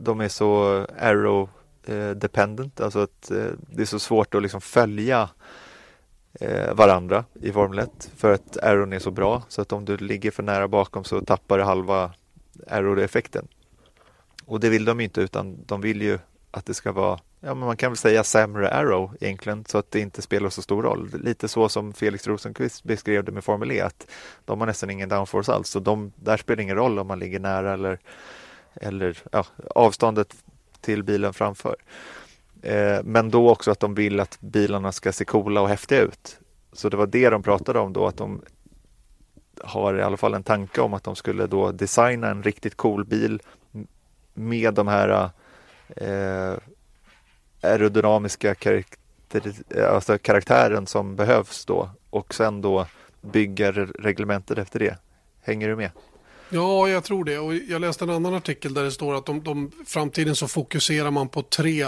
[0.00, 0.64] de är så
[0.98, 1.48] arrow
[1.84, 5.28] eh, dependent, alltså att eh, det är så svårt att liksom följa
[6.32, 9.96] eh, varandra i Formel 1 för att aeron är så bra så att om du
[9.96, 12.12] ligger för nära bakom så tappar du halva
[12.66, 13.48] aero-effekten.
[14.46, 16.18] Och det vill de inte utan de vill ju
[16.50, 19.90] att det ska vara, ja men man kan väl säga sämre arrow egentligen så att
[19.90, 21.10] det inte spelar så stor roll.
[21.22, 24.06] Lite så som Felix Rosenqvist beskrev det med Formel E att
[24.44, 27.18] de har nästan ingen downforce alls så de, där spelar det ingen roll om man
[27.18, 27.98] ligger nära eller,
[28.74, 30.36] eller ja, avståndet
[30.80, 31.76] till bilen framför.
[32.62, 36.38] Eh, men då också att de vill att bilarna ska se coola och häftiga ut.
[36.72, 38.42] Så det var det de pratade om då, att de
[39.64, 43.04] har i alla fall en tanke om att de skulle då designa en riktigt cool
[43.04, 43.42] bil
[44.34, 45.30] med de här
[45.96, 46.54] eh,
[47.62, 52.86] aerodynamiska karaktär, alltså karaktären som behövs då och sen då
[53.20, 54.98] bygga reglementet efter det.
[55.42, 55.90] Hänger du med?
[56.50, 57.38] Ja, jag tror det.
[57.38, 61.10] Och jag läste en annan artikel där det står att de, de framtiden så fokuserar
[61.10, 61.86] man på tre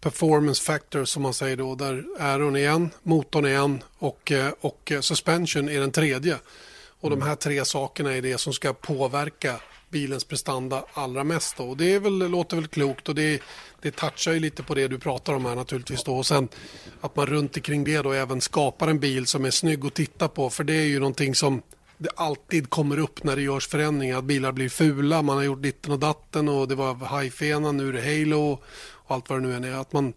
[0.00, 1.74] performance factor som man säger då.
[1.74, 6.36] Där aeron är en, motorn är en och, eh, och suspension är den tredje.
[7.00, 7.20] Och mm.
[7.20, 9.60] de här tre sakerna är det som ska påverka
[9.90, 11.56] bilens prestanda allra mest.
[11.56, 11.64] Då.
[11.64, 13.42] Och det är väl, låter väl klokt och det,
[13.82, 16.04] det touchar ju lite på det du pratar om här naturligtvis.
[16.04, 16.16] Då.
[16.16, 16.48] Och sen
[17.00, 20.28] att man runt omkring det då även skapar en bil som är snygg att titta
[20.28, 20.50] på.
[20.50, 21.62] För det är ju någonting som
[21.98, 24.18] det alltid kommer upp när det görs förändringar.
[24.18, 27.88] Att bilar blir fula, man har gjort ditten och datten och det var high-fena, nu
[27.88, 28.60] är det halo
[29.08, 29.72] och allt vad det nu än är.
[29.72, 30.12] Att man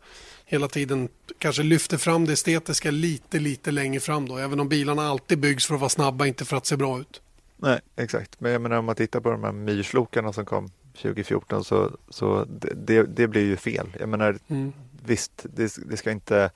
[0.46, 4.38] hela tiden kanske lyfter fram det estetiska lite, lite längre fram då.
[4.38, 7.21] Även om bilarna alltid byggs för att vara snabba, inte för att se bra ut.
[7.62, 8.40] Nej, exakt.
[8.40, 10.70] Men jag menar om man tittar på de här myrslokarna som kom
[11.02, 12.46] 2014 så, så
[12.76, 13.88] det, det blir ju fel.
[14.00, 14.74] Jag menar mm.
[15.06, 16.52] visst, det, det, ska inte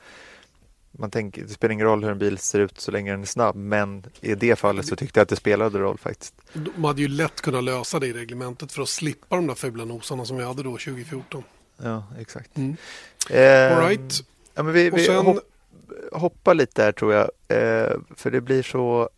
[0.92, 3.26] man tänker, det spelar ingen roll hur en bil ser ut så länge den är
[3.26, 6.34] snabb, men i det fallet så tyckte jag att det spelade roll faktiskt.
[6.54, 9.86] De hade ju lätt kunnat lösa det i reglementet för att slippa de där fula
[9.86, 11.44] nosarna som vi hade då 2014.
[11.78, 12.58] Ja, exakt.
[12.58, 12.78] Mm.
[13.30, 14.24] Eh, All right.
[14.54, 15.26] Ja, men vi, vi sen...
[15.26, 15.40] hopp,
[16.12, 19.10] hoppar lite där tror jag, eh, för det blir så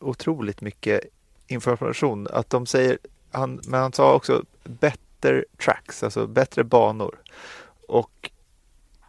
[0.00, 1.00] otroligt mycket
[1.46, 2.28] information.
[2.30, 2.98] Att de säger,
[3.30, 7.18] han, men han sa också better tracks, alltså bättre banor.
[7.88, 8.30] Och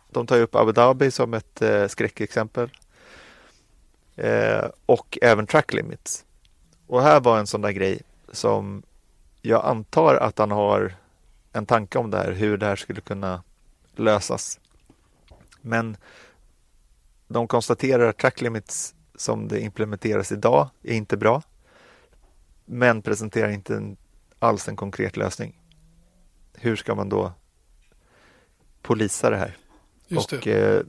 [0.10, 2.70] de tar upp Abu Dhabi som ett eh, skräckexempel.
[4.16, 6.26] Eh, och även track limits.
[6.88, 8.84] Och här var en sån där grej som
[9.42, 10.96] jag antar att han har
[11.54, 13.44] en tanke om det här, hur det här skulle kunna
[13.96, 14.60] lösas.
[15.62, 15.98] Men
[17.28, 21.42] de konstaterar att track limits som det implementeras idag är inte bra.
[22.66, 23.98] Men presenterar inte en,
[24.40, 25.62] alls en konkret lösning.
[26.54, 27.34] Hur ska man då
[28.82, 29.58] polisa det här?
[30.08, 30.38] Just det.
[30.38, 30.84] Och, eh,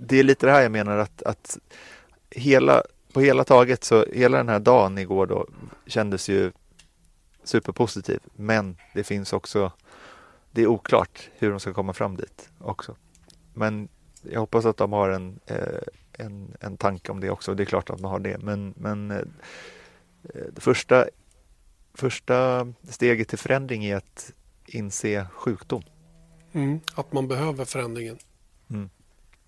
[0.00, 1.58] det är lite det här jag menar att, att
[2.30, 5.46] hela, på hela taget så hela den här dagen igår då
[5.86, 6.52] kändes ju
[7.44, 8.20] superpositiv.
[8.36, 9.72] Men det finns också,
[10.50, 12.96] det är oklart hur de ska komma fram dit också.
[13.54, 13.88] Men
[14.22, 15.82] jag hoppas att de har en, eh,
[16.18, 17.54] en, en tanke om det också.
[17.54, 18.38] Det är klart att man har det.
[18.38, 19.22] Men, men eh,
[20.52, 21.06] det första,
[21.94, 24.32] första steget till förändring är att
[24.66, 25.82] inse sjukdom.
[26.52, 28.18] Mm, att man behöver förändringen.
[28.70, 28.90] Mm.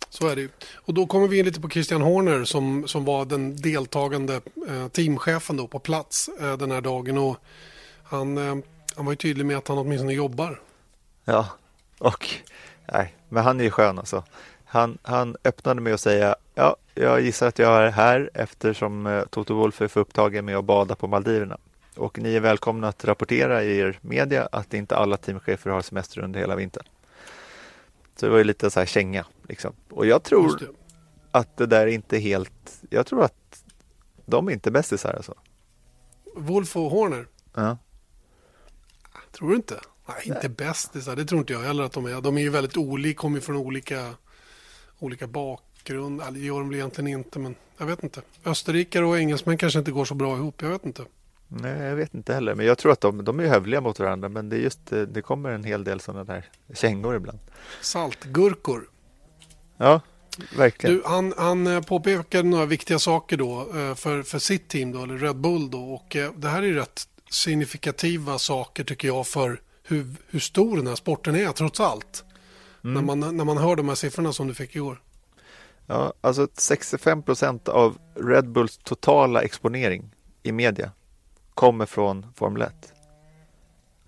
[0.09, 0.49] Så är det ju.
[0.75, 4.89] Och då kommer vi in lite på Christian Horner som, som var den deltagande eh,
[4.89, 7.19] teamchefen då på plats eh, den här dagen.
[7.19, 7.37] Och
[8.03, 8.57] han, eh,
[8.97, 10.61] han var ju tydlig med att han åtminstone jobbar.
[11.25, 11.49] Ja,
[11.99, 12.29] och
[12.93, 14.25] nej, men han är ju skön alltså.
[14.73, 19.25] Han, han öppnade med att säga ja, jag gissar att jag är här eftersom eh,
[19.25, 21.59] Toto Wolff är för upptagen med att bada på Maldiverna.
[21.97, 26.21] Och ni är välkomna att rapportera i er media att inte alla teamchefer har semester
[26.21, 26.85] under hela vintern.
[28.17, 29.27] Så det var ju lite så här känga.
[29.49, 29.73] Liksom.
[29.91, 30.61] Och jag tror
[31.31, 32.83] att det där är inte helt...
[32.91, 33.65] Jag tror att
[34.27, 35.35] De är inte bästisar alltså?
[36.37, 37.27] Wolf och Horner?
[37.55, 37.79] Ja.
[39.33, 39.81] Tror du inte?
[40.09, 41.17] Nej, inte bästisar.
[41.17, 42.21] Det tror inte jag heller att de är.
[42.21, 44.15] De är ju väldigt olika, kommer från olika,
[45.01, 46.21] olika bakgrund.
[46.21, 48.23] Eller det gör de väl egentligen inte, men jag vet inte.
[48.45, 50.63] Österrikare och engelsmän kanske inte går så bra ihop.
[50.63, 51.05] Jag vet inte.
[51.49, 52.55] Nej, jag vet inte heller.
[52.55, 54.29] Men jag tror att de, de är hövliga mot varandra.
[54.29, 56.45] Men det är just eh, det kommer en hel del sådana där
[56.75, 57.39] kängor ibland.
[57.81, 58.89] Saltgurkor.
[59.77, 60.01] Ja,
[60.57, 60.97] verkligen.
[60.97, 65.03] Du, han, han eh, påpekade några viktiga saker då eh, för, för sitt team då,
[65.03, 65.81] eller Red Bull då.
[65.81, 70.95] Och det här är rätt signifikativa saker tycker jag för hur, hur stor den här
[70.95, 72.25] sporten är trots allt.
[72.85, 72.95] Mm.
[72.95, 75.03] När, man, när man hör de här siffrorna som du fick i år.
[75.87, 80.91] Ja, alltså 65 procent av Red Bulls totala exponering i media
[81.55, 82.93] kommer från Formel 1.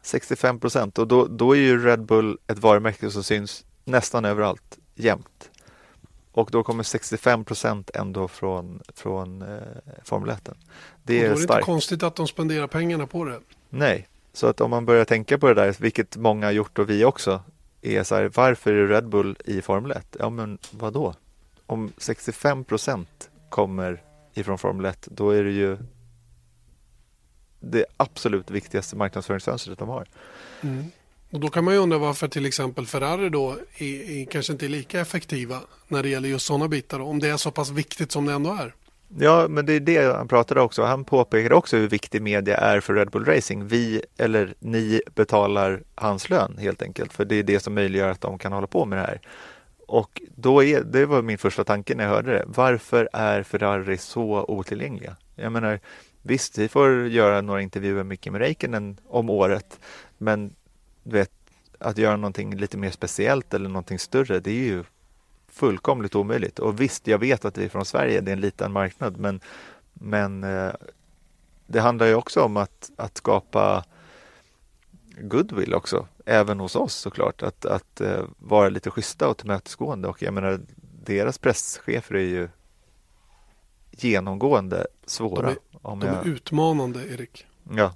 [0.03, 4.79] 65 procent och då, då är ju Red Bull ett varumärke som syns nästan överallt
[4.95, 5.51] jämt.
[6.33, 9.59] Och då kommer 65 procent ändå från, från eh,
[10.05, 10.49] Formel 1.
[11.03, 11.59] Det är, och då är det starkt.
[11.59, 13.41] inte konstigt att de spenderar pengarna på det.
[13.69, 16.91] Nej, så att om man börjar tänka på det där, vilket många har gjort och
[16.91, 17.43] vi också,
[17.83, 20.17] är så här, varför är Red Bull i Formel 1?
[20.19, 21.15] Ja, men vadå?
[21.67, 24.03] Om 65 procent kommer
[24.35, 25.79] ifrån Formel 1, då är det ju
[27.61, 30.07] det absolut viktigaste marknadsföringsfönstret de har.
[30.61, 30.85] Mm.
[31.31, 34.67] Och då kan man ju undra varför till exempel Ferrari då är, är, kanske inte
[34.67, 36.99] är lika effektiva när det gäller just sådana bitar.
[36.99, 38.75] Då, om det är så pass viktigt som det ändå är.
[39.19, 40.83] Ja, men det är det han pratade också.
[40.83, 43.67] Han påpekade också hur viktig media är för Red Bull Racing.
[43.67, 47.13] Vi, eller ni, betalar hans lön helt enkelt.
[47.13, 49.21] För det är det som möjliggör att de kan hålla på med det här.
[49.87, 52.45] Och då är, det var min första tanke när jag hörde det.
[52.47, 55.17] Varför är Ferrari så otillgängliga?
[55.35, 55.81] Jag menar,
[56.23, 59.81] visst, vi får göra några intervjuer med Kim Räikkönen om året.
[60.19, 60.55] Men
[61.03, 61.31] du vet,
[61.79, 64.85] att göra någonting lite mer speciellt eller någonting större, det är ju
[65.53, 66.59] fullkomligt omöjligt.
[66.59, 69.41] Och visst, jag vet att vi är från Sverige, det är en liten marknad, men,
[69.93, 70.73] men eh,
[71.67, 73.85] det handlar ju också om att, att skapa
[75.21, 80.23] goodwill också, även hos oss såklart, att, att uh, vara lite schyssta och tillmötesgående och
[80.23, 80.61] jag menar
[81.05, 82.49] deras presschefer är ju
[83.91, 85.43] genomgående svåra.
[85.43, 87.47] De är, om de är utmanande, Erik.
[87.77, 87.95] Ja.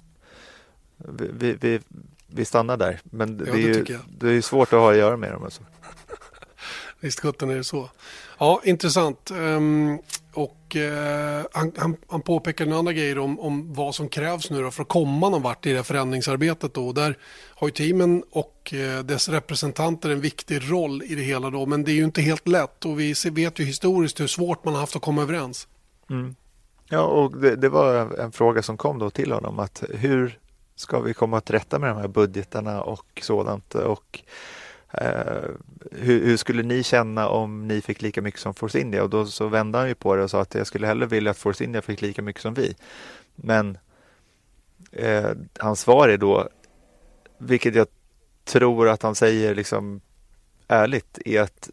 [0.97, 1.79] Vi, vi, vi,
[2.27, 5.17] vi stannar där, men ja, det, är ju, det är svårt att ha att göra
[5.17, 5.43] med dem.
[5.43, 5.63] Alltså.
[6.99, 7.89] Visst sjutton är det så.
[8.37, 9.31] Ja, intressant.
[9.31, 9.99] Um,
[10.33, 14.71] och uh, han, han, han påpekar några andra grejer om, om vad som krävs nu
[14.71, 16.73] för att komma någon vart i det här förändringsarbetet.
[16.73, 16.91] Då.
[16.91, 17.17] Där
[17.55, 21.49] har ju teamen och uh, dess representanter en viktig roll i det hela.
[21.49, 21.65] Då.
[21.65, 24.73] Men det är ju inte helt lätt och vi vet ju historiskt hur svårt man
[24.73, 25.67] har haft att komma överens.
[26.09, 26.35] Mm.
[26.89, 30.39] Ja, och det, det, var en fråga som kom då till honom att hur
[30.75, 34.21] ska vi komma till rätta med de här budgetarna och sådant och
[34.93, 35.49] Uh,
[35.91, 39.03] hur, hur, skulle ni känna om ni fick lika mycket som Force India?
[39.03, 41.31] Och då så vände han ju på det och sa att jag skulle hellre vilja
[41.31, 42.75] att Force India fick lika mycket som vi.
[43.35, 43.77] Men
[45.03, 46.49] uh, hans svar är då,
[47.37, 47.87] vilket jag
[48.43, 50.01] tror att han säger liksom
[50.67, 51.69] ärligt, är att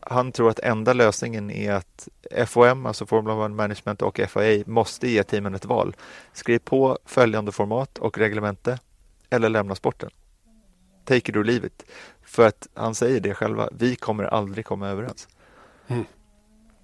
[0.00, 2.08] han tror att enda lösningen är att
[2.46, 5.96] FOM, alltså Formula One Management och FIA måste ge teamen ett val.
[6.32, 8.78] Skriv på följande format och reglemente
[9.30, 10.10] eller lämna sporten.
[11.06, 11.84] Take it or leave it.
[12.22, 15.28] För att han säger det själva, vi kommer aldrig komma överens.
[15.88, 16.04] Mm.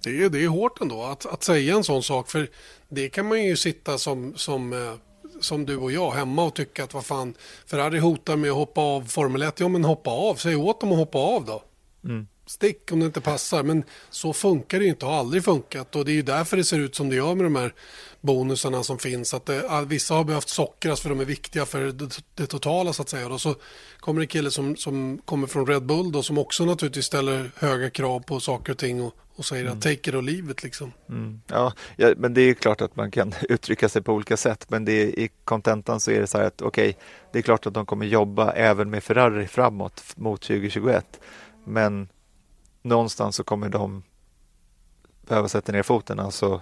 [0.03, 2.49] Det, är, det är hårt ändå att, att säga en sån sak för
[2.89, 4.93] det kan man ju sitta som, som, eh,
[5.39, 7.33] som du och jag hemma och tycka att vad fan
[7.65, 9.59] Ferrari hotar med att hoppa av Formel 1.
[9.59, 11.63] Ja men hoppa av, säg åt dem att hoppa av då.
[12.03, 13.63] Mm stick om det inte passar.
[13.63, 15.95] Men så funkar det ju inte, har aldrig funkat.
[15.95, 17.73] Och det är ju därför det ser ut som det gör med de här
[18.21, 19.33] bonusarna som finns.
[19.33, 23.01] Att det, vissa har behövt sockras för de är viktiga för det, det totala så
[23.01, 23.27] att säga.
[23.27, 23.55] Och så
[23.99, 27.89] kommer en kille som, som kommer från Red Bull då, som också naturligtvis ställer höga
[27.89, 29.77] krav på saker och ting och, och säger mm.
[29.77, 30.91] att take it or leave it liksom.
[31.09, 31.41] Mm.
[31.47, 34.65] Ja, ja, men det är klart att man kan uttrycka sig på olika sätt.
[34.69, 37.43] Men det är, i kontentan så är det så här att okej, okay, det är
[37.43, 41.19] klart att de kommer jobba även med Ferrari framåt mot 2021.
[41.65, 42.07] Men
[42.83, 44.03] någonstans så kommer de
[45.27, 46.61] behöva sätta ner foten, alltså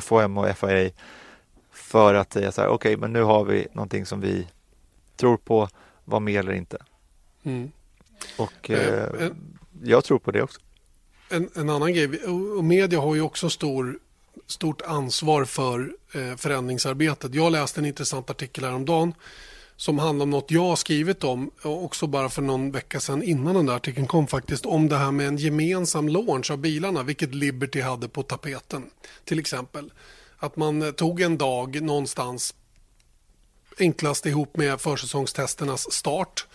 [0.00, 0.90] FOM och FIA
[1.72, 4.48] för att säga så här, okej, okay, men nu har vi någonting som vi
[5.16, 5.68] tror på,
[6.04, 6.78] vad med eller inte.
[7.42, 7.72] Mm.
[8.38, 9.30] Och eh, eh,
[9.82, 10.60] jag tror på det också.
[11.30, 12.24] En, en, annan grej,
[12.56, 13.98] och media har ju också stor,
[14.46, 17.34] stort ansvar för eh, förändringsarbetet.
[17.34, 19.14] Jag läste en intressant artikel häromdagen
[19.82, 23.22] som handlar om något jag har skrivit om eh, också bara för någon vecka sedan
[23.22, 27.02] innan den där artikeln kom faktiskt om det här med en gemensam launch av bilarna
[27.02, 28.90] vilket Liberty hade på tapeten
[29.24, 29.92] till exempel.
[30.38, 32.54] Att man eh, tog en dag någonstans
[33.78, 36.46] enklast ihop med försäsongstesternas start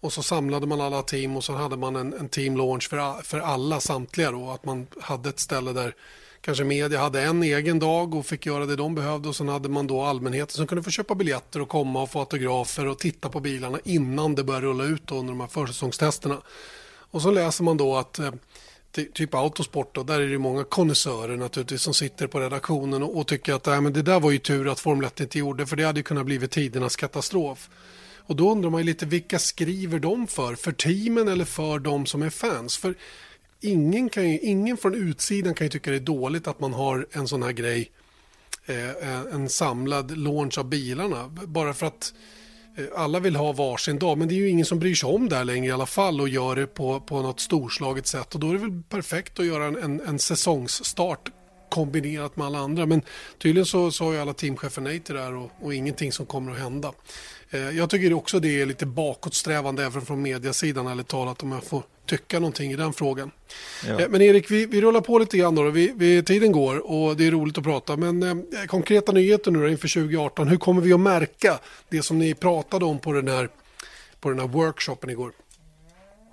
[0.00, 3.22] och så samlade man alla team och så hade man en, en team launch för,
[3.22, 5.94] för alla samtliga då att man hade ett ställe där
[6.40, 9.68] kanske media hade en egen dag och fick göra det de behövde och sen hade
[9.68, 13.28] man då allmänheten som kunde få köpa biljetter och komma och få autografer och titta
[13.28, 16.40] på bilarna innan det började rulla ut under de här försäsongstesterna.
[17.10, 18.30] Och så läser man då att eh,
[18.92, 23.26] typ Autosport då, där är det många konnässörer naturligtvis som sitter på redaktionen och, och
[23.26, 25.76] tycker att äh, men det där var ju tur att Formel 1 inte gjorde för
[25.76, 27.70] det hade kunnat blivit tidernas katastrof.
[28.30, 30.54] Och då undrar man ju lite vilka skriver de för?
[30.54, 32.76] För teamen eller för de som är fans?
[32.76, 32.94] För
[33.60, 37.06] ingen, kan ju, ingen från utsidan kan ju tycka det är dåligt att man har
[37.12, 37.90] en sån här grej,
[38.66, 41.28] eh, eh en samlad launch av bilarna.
[41.28, 42.14] Bara för att
[42.76, 45.28] eh, alla vill ha varsin dag, men det är ju ingen som bryr sig om
[45.28, 48.34] det här längre i alla fall och gör det på, på något storslaget sätt.
[48.34, 51.30] Och då är det väl perfekt att göra en, en, en säsongsstart
[51.70, 52.86] kombinerat med alla andra.
[52.86, 53.02] Men
[53.38, 56.52] tydligen så sa ju alla teamchefer nej till det här och, och ingenting som kommer
[56.52, 56.92] att hända.
[57.50, 61.64] Eh, jag tycker också det är lite bakåtsträvande även från mediasidan eller talat om jag
[61.64, 63.30] får tycka någonting i den frågan.
[63.86, 64.00] Ja.
[64.00, 65.70] Eh, men Erik, vi, vi rullar på lite grann då.
[65.70, 67.96] Vi, vi, tiden går och det är roligt att prata.
[67.96, 70.48] Men eh, konkreta nyheter nu då inför 2018.
[70.48, 73.48] Hur kommer vi att märka det som ni pratade om på den här,
[74.20, 75.32] på den här workshopen igår?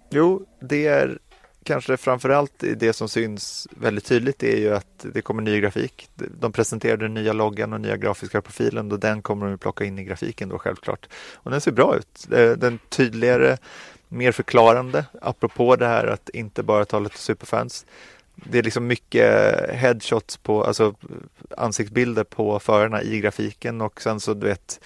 [0.10, 1.20] Jo, det är
[1.68, 6.10] kanske framförallt det som syns väldigt tydligt är ju att det kommer ny grafik.
[6.16, 10.00] De presenterade den nya loggan och nya grafiska profilen och den kommer de plocka in
[10.00, 11.10] i grafiken då självklart.
[11.34, 12.28] Och den ser bra ut.
[12.32, 13.58] Eh, den tydligare,
[14.08, 17.86] mer förklarande, apropå det här att inte bara tala till superfans.
[18.36, 19.30] Det är liksom mycket
[19.70, 20.96] headshots på, alltså
[21.58, 24.80] ansiktsbilder på förarna i grafiken och sen så du vet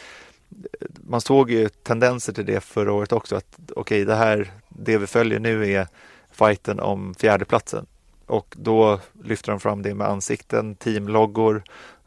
[1.08, 4.98] man såg ju tendenser till det förra året också att okej okay, det här, det
[4.98, 5.88] vi följer nu är
[6.32, 7.86] fighten om fjärdeplatsen.
[8.26, 11.64] Och då lyfter de fram det med ansikten, teamloggor,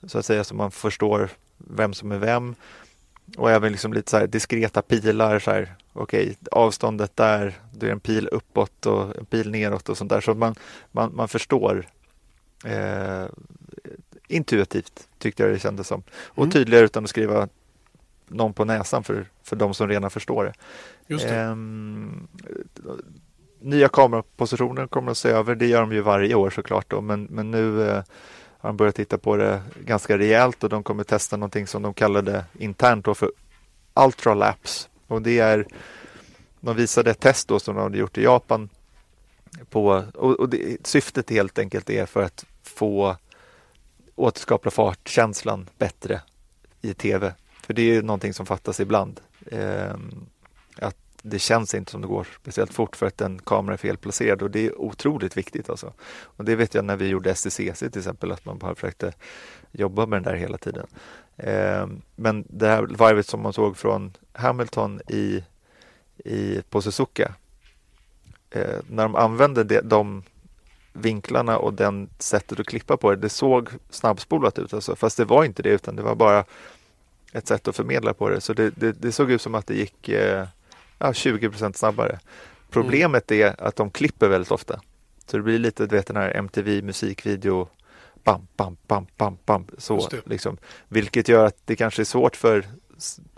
[0.07, 2.55] så att säga, så man förstår vem som är vem.
[3.37, 7.93] Och även liksom lite så diskreta pilar, så här, okej, okay, avståndet där, det är
[7.93, 10.21] en pil uppåt och en pil neråt och sånt där.
[10.21, 10.55] Så man,
[10.93, 11.87] man, man förstår
[12.65, 13.25] eh,
[14.29, 16.03] intuitivt, tyckte jag det kändes som.
[16.25, 16.51] Och mm.
[16.51, 17.49] tydligare utan att skriva
[18.29, 20.53] någon på näsan för, för de som redan förstår det.
[21.07, 21.41] Just det.
[21.41, 21.57] Eh,
[23.65, 25.55] nya kamerapositioner kommer att se över.
[25.55, 28.03] Det gör de ju varje år såklart då, men, men nu eh,
[28.59, 31.95] har de börjat titta på det ganska rejält och de kommer testa någonting som de
[31.95, 33.31] kallade internt då för
[33.95, 34.89] Ultralaps.
[35.07, 35.67] Och det är,
[36.61, 38.69] de visade ett test då som de hade gjort i Japan
[39.71, 43.17] på, och, och det, syftet helt enkelt är för att få
[44.15, 46.21] återskapa fartkänslan bättre
[46.83, 47.35] i tv.
[47.63, 49.21] För det är ju någonting som fattas ibland.
[49.47, 49.95] Eh,
[51.27, 54.51] det känns inte som det går speciellt fort för att en kamera är felplacerad och
[54.51, 55.71] det är otroligt viktigt.
[55.71, 55.93] Alltså.
[56.23, 59.13] Och det vet jag när vi gjorde STCC till exempel att man bara försökte
[59.73, 60.87] jobba med den där hela tiden.
[61.37, 65.45] Eh, men det här varvet som man såg från Hamilton i,
[66.25, 67.35] i, på Suzuka
[68.51, 70.23] eh, när de använde det, de
[70.93, 75.25] vinklarna och den sättet att klippa på det, det såg snabbspolat ut alltså, fast det
[75.25, 76.45] var inte det utan det var bara
[77.33, 78.41] ett sätt att förmedla på det.
[78.41, 80.47] Så det, det, det såg ut som att det gick eh,
[80.99, 82.19] ja, 20% snabbare.
[82.71, 83.47] Problemet mm.
[83.47, 84.81] är att de klipper väldigt ofta.
[85.27, 87.69] Så det blir lite, du vet den här MTV musikvideo
[88.25, 90.57] bam, bam, bam, bam, bam, så liksom.
[90.89, 92.65] Vilket gör att det kanske är svårt för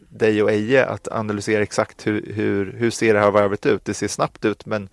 [0.09, 3.85] dig och Eje att analysera exakt hur, hur, hur ser det här varvet ut.
[3.85, 4.89] Det ser snabbt ut men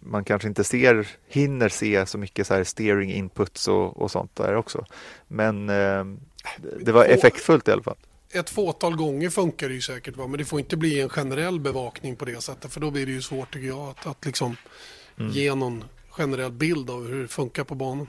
[0.00, 4.36] man kanske inte ser, hinner se så mycket så här steering inputs och, och sånt
[4.36, 4.84] där också.
[5.28, 6.04] Men eh,
[6.80, 7.96] det var effektfullt i alla fall
[8.36, 10.16] ett fåtal gånger funkar det ju säkert.
[10.16, 10.26] Va?
[10.26, 12.72] Men det får inte bli en generell bevakning på det sättet.
[12.72, 14.56] För då blir det ju svårt tycker jag att, att liksom
[15.18, 15.32] mm.
[15.32, 18.06] ge någon generell bild av hur det funkar på banan.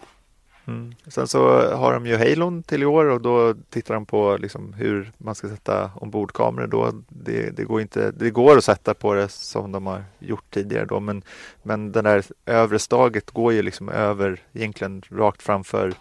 [0.68, 0.96] Mm.
[1.08, 4.74] Sen så har de ju Halon till i år och då tittar de på liksom
[4.74, 6.92] hur man ska sätta ombordkameror då.
[7.10, 10.86] Det, det, går inte, det går att sätta på det som de har gjort tidigare
[10.86, 11.22] då men,
[11.64, 15.94] men den där övre staget går ju liksom över egentligen rakt framför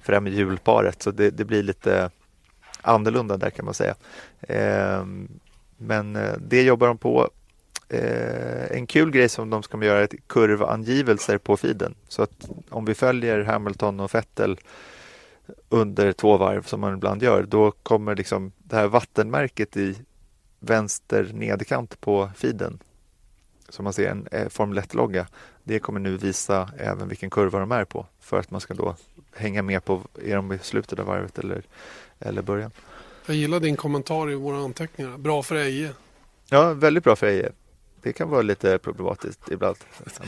[0.00, 2.10] främre hjulparet så det, det blir lite
[2.84, 3.94] annorlunda där kan man säga.
[4.40, 5.28] Ehm,
[5.76, 7.30] men eh, det jobbar de på.
[7.88, 11.94] Eh, en kul grej som de ska göra är kurvangivelser på feeden.
[12.08, 14.58] Så att om vi följer Hamilton och Vettel
[15.68, 19.96] under två varv som man ibland gör, då kommer liksom det här vattenmärket i
[20.60, 22.78] vänster nederkant på feeden
[23.68, 25.26] som man ser en eh, Formel 1-logga.
[25.64, 28.96] Det kommer nu visa även vilken kurva de är på för att man ska då
[29.36, 31.62] hänga med på, är de i slutet av varvet eller
[32.24, 32.70] eller början.
[33.26, 35.18] Jag gillar din kommentar i våra anteckningar.
[35.18, 35.90] Bra för Eje.
[36.50, 37.52] Ja, väldigt bra för Eje.
[38.02, 39.76] Det kan vara lite problematiskt ibland.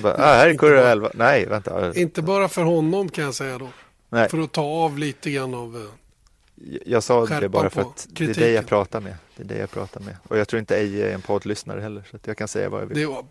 [0.02, 1.10] Bara, ah, här är kurva 11.
[1.14, 1.94] Nej, vänta.
[1.94, 3.68] Inte bara för honom kan jag säga då.
[4.08, 4.28] Nej.
[4.28, 5.82] För att ta av lite grann av eh,
[6.86, 9.16] jag sa det bara för att det är det jag pratar med.
[9.36, 10.16] Det är det jag pratar med.
[10.22, 12.02] Och jag tror inte Eje är en poddlyssnare heller.
[12.10, 12.98] Så jag kan säga vad jag vill.
[12.98, 13.24] Det var,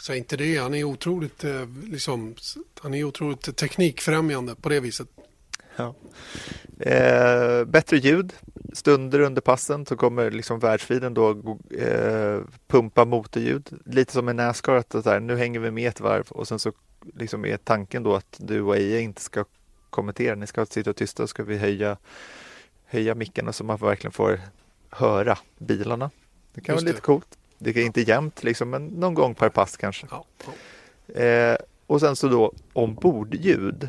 [0.00, 0.56] Säg inte det.
[0.56, 2.34] Han är otroligt, eh, liksom,
[2.80, 5.08] han är otroligt teknikfrämjande på det viset.
[5.80, 5.94] Ja.
[6.90, 8.32] Eh, bättre ljud.
[8.72, 11.30] Stunder under passen så kommer liksom världsfiden då
[11.78, 13.70] eh, pumpa motorljud.
[13.84, 16.58] Lite som i Nascar, att så här, nu hänger vi med ett varv och sen
[16.58, 16.72] så
[17.14, 19.44] liksom är tanken då att du och EA inte ska
[19.90, 20.34] kommentera.
[20.34, 21.96] Ni ska sitta tysta och ska vi höja,
[22.84, 24.40] höja mickarna så man verkligen får
[24.90, 26.10] höra bilarna.
[26.54, 27.38] Det kan Just vara lite coolt.
[27.58, 30.06] Det är inte jämnt liksom, men någon gång per pass kanske.
[30.10, 30.24] Ja.
[31.22, 31.56] Eh,
[31.86, 33.88] och sen så då ombordljud.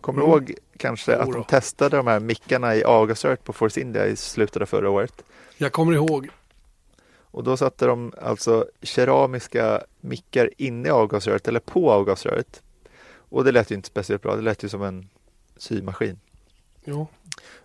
[0.00, 0.34] Kommer du Mm.
[0.36, 4.62] ihåg kanske att de testade de här mickarna i August på Force India i slutet
[4.62, 5.22] av förra året?
[5.56, 6.28] Jag kommer ihåg.
[7.30, 12.62] Och då satte de alltså keramiska mickar inne i avgasröret eller på avgasröret.
[13.16, 14.36] Och det lät ju inte speciellt bra.
[14.36, 15.08] Det lät ju som en
[15.56, 16.20] symaskin.
[16.84, 17.06] Jo.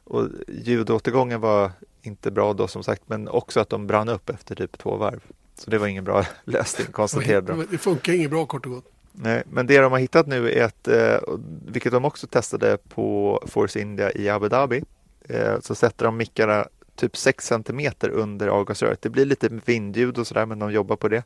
[0.03, 4.55] Och ljudåtergången var inte bra då som sagt, men också att de brann upp efter
[4.55, 5.23] typ två varv.
[5.55, 7.65] Så det var ingen bra lösning, konstaterade de.
[7.71, 8.85] Det funkar inget bra kort och gott.
[9.15, 11.17] Nej, men det de har hittat nu är att, eh,
[11.65, 14.83] vilket de också testade på Force India i Abu Dhabi,
[15.29, 19.01] eh, så sätter de mickarna typ 6 cm under avgasröret.
[19.01, 21.23] Det blir lite vindljud och sådär, men de jobbar på det.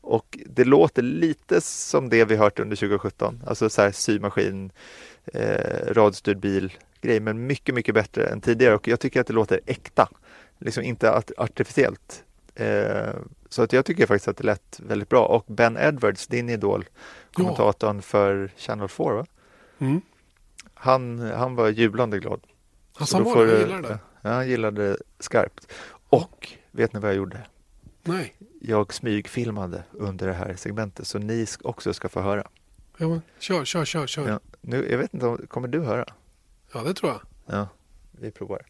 [0.00, 4.72] Och det låter lite som det vi hört under 2017, alltså så här symaskin,
[5.34, 9.32] eh, radiostyrd bil grej, men mycket, mycket bättre än tidigare och jag tycker att det
[9.32, 10.08] låter äkta,
[10.58, 12.24] liksom inte art- artificiellt.
[12.54, 13.14] Eh,
[13.48, 16.84] så att jag tycker faktiskt att det lät väldigt bra och Ben Edwards, din idol,
[17.32, 19.26] kommentatorn för Channel 4, va?
[19.78, 20.00] Mm.
[20.74, 22.40] Han, han var jublande glad.
[22.98, 23.98] Alltså, han var det, gillar det.
[24.22, 25.72] Ja, han gillade det skarpt.
[26.08, 27.46] Och vet ni vad jag gjorde?
[28.02, 28.34] Nej.
[28.60, 32.48] Jag smygfilmade under det här segmentet så ni också ska få höra.
[32.96, 34.28] Ja, kör, kör, kör, kör.
[34.28, 34.30] Ja.
[34.30, 36.04] Ja, nu, jag vet inte, om, kommer du höra?
[36.72, 37.20] det tror jag.
[37.46, 37.68] Ja,
[38.10, 38.66] vi provar.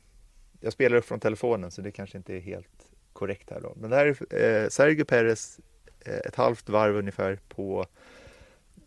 [0.61, 2.88] Jag spelar upp från telefonen så det kanske inte är helt
[3.19, 3.73] korrekt här då.
[3.77, 5.61] Men det här är eh, Sergio Perez
[6.01, 7.87] eh, ett halvt varv ungefär på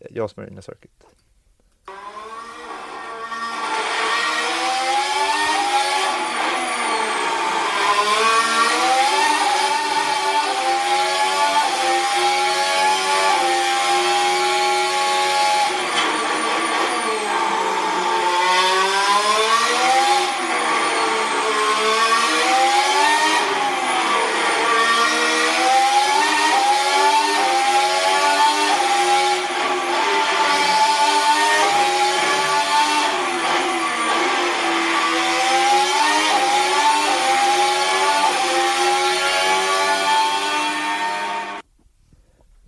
[0.00, 1.06] eh, Jas Marina Circuit.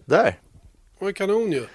[0.07, 0.41] Där!
[0.99, 1.67] Det var kanon ju.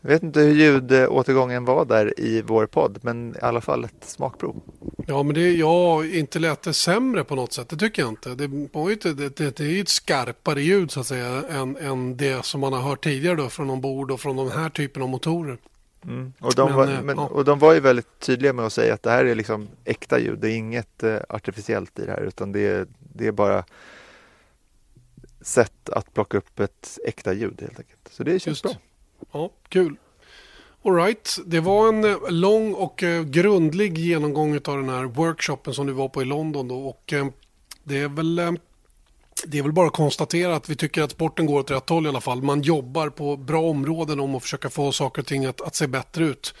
[0.00, 4.04] Jag vet inte hur ljudåtergången var där i vår podd, men i alla fall ett
[4.04, 4.60] smakprov.
[5.06, 7.68] Ja, men det, ja, inte lät det sämre på något sätt.
[7.68, 8.34] Det tycker jag inte.
[8.34, 12.44] Det, det, det, det är ju ett skarpare ljud så att säga än, än det
[12.44, 15.58] som man har hört tidigare då från ombord och från de här typen av motorer.
[16.04, 16.32] Mm.
[16.40, 17.26] Och, de Men, var, eh, men, ja.
[17.26, 20.18] och de var ju väldigt tydliga med att säga att det här är liksom äkta
[20.18, 20.38] ljud.
[20.38, 23.64] Det är inget eh, artificiellt i det här utan det är, det är bara
[25.40, 28.08] sätt att plocka upp ett äkta ljud helt enkelt.
[28.10, 28.62] Så det känns Just.
[28.62, 28.72] bra.
[29.32, 29.96] Ja, kul.
[30.84, 31.38] Alright.
[31.46, 35.92] Det var en eh, lång och eh, grundlig genomgång av den här workshopen som du
[35.92, 36.68] var på i London.
[36.68, 36.88] Då.
[36.88, 37.26] Och, eh,
[37.84, 38.36] det, är väl,
[39.46, 42.06] det är väl bara att konstatera att vi tycker att sporten går åt rätt håll
[42.06, 42.42] i alla fall.
[42.42, 45.86] Man jobbar på bra områden om att försöka få saker och ting att, att se
[45.86, 46.54] bättre ut.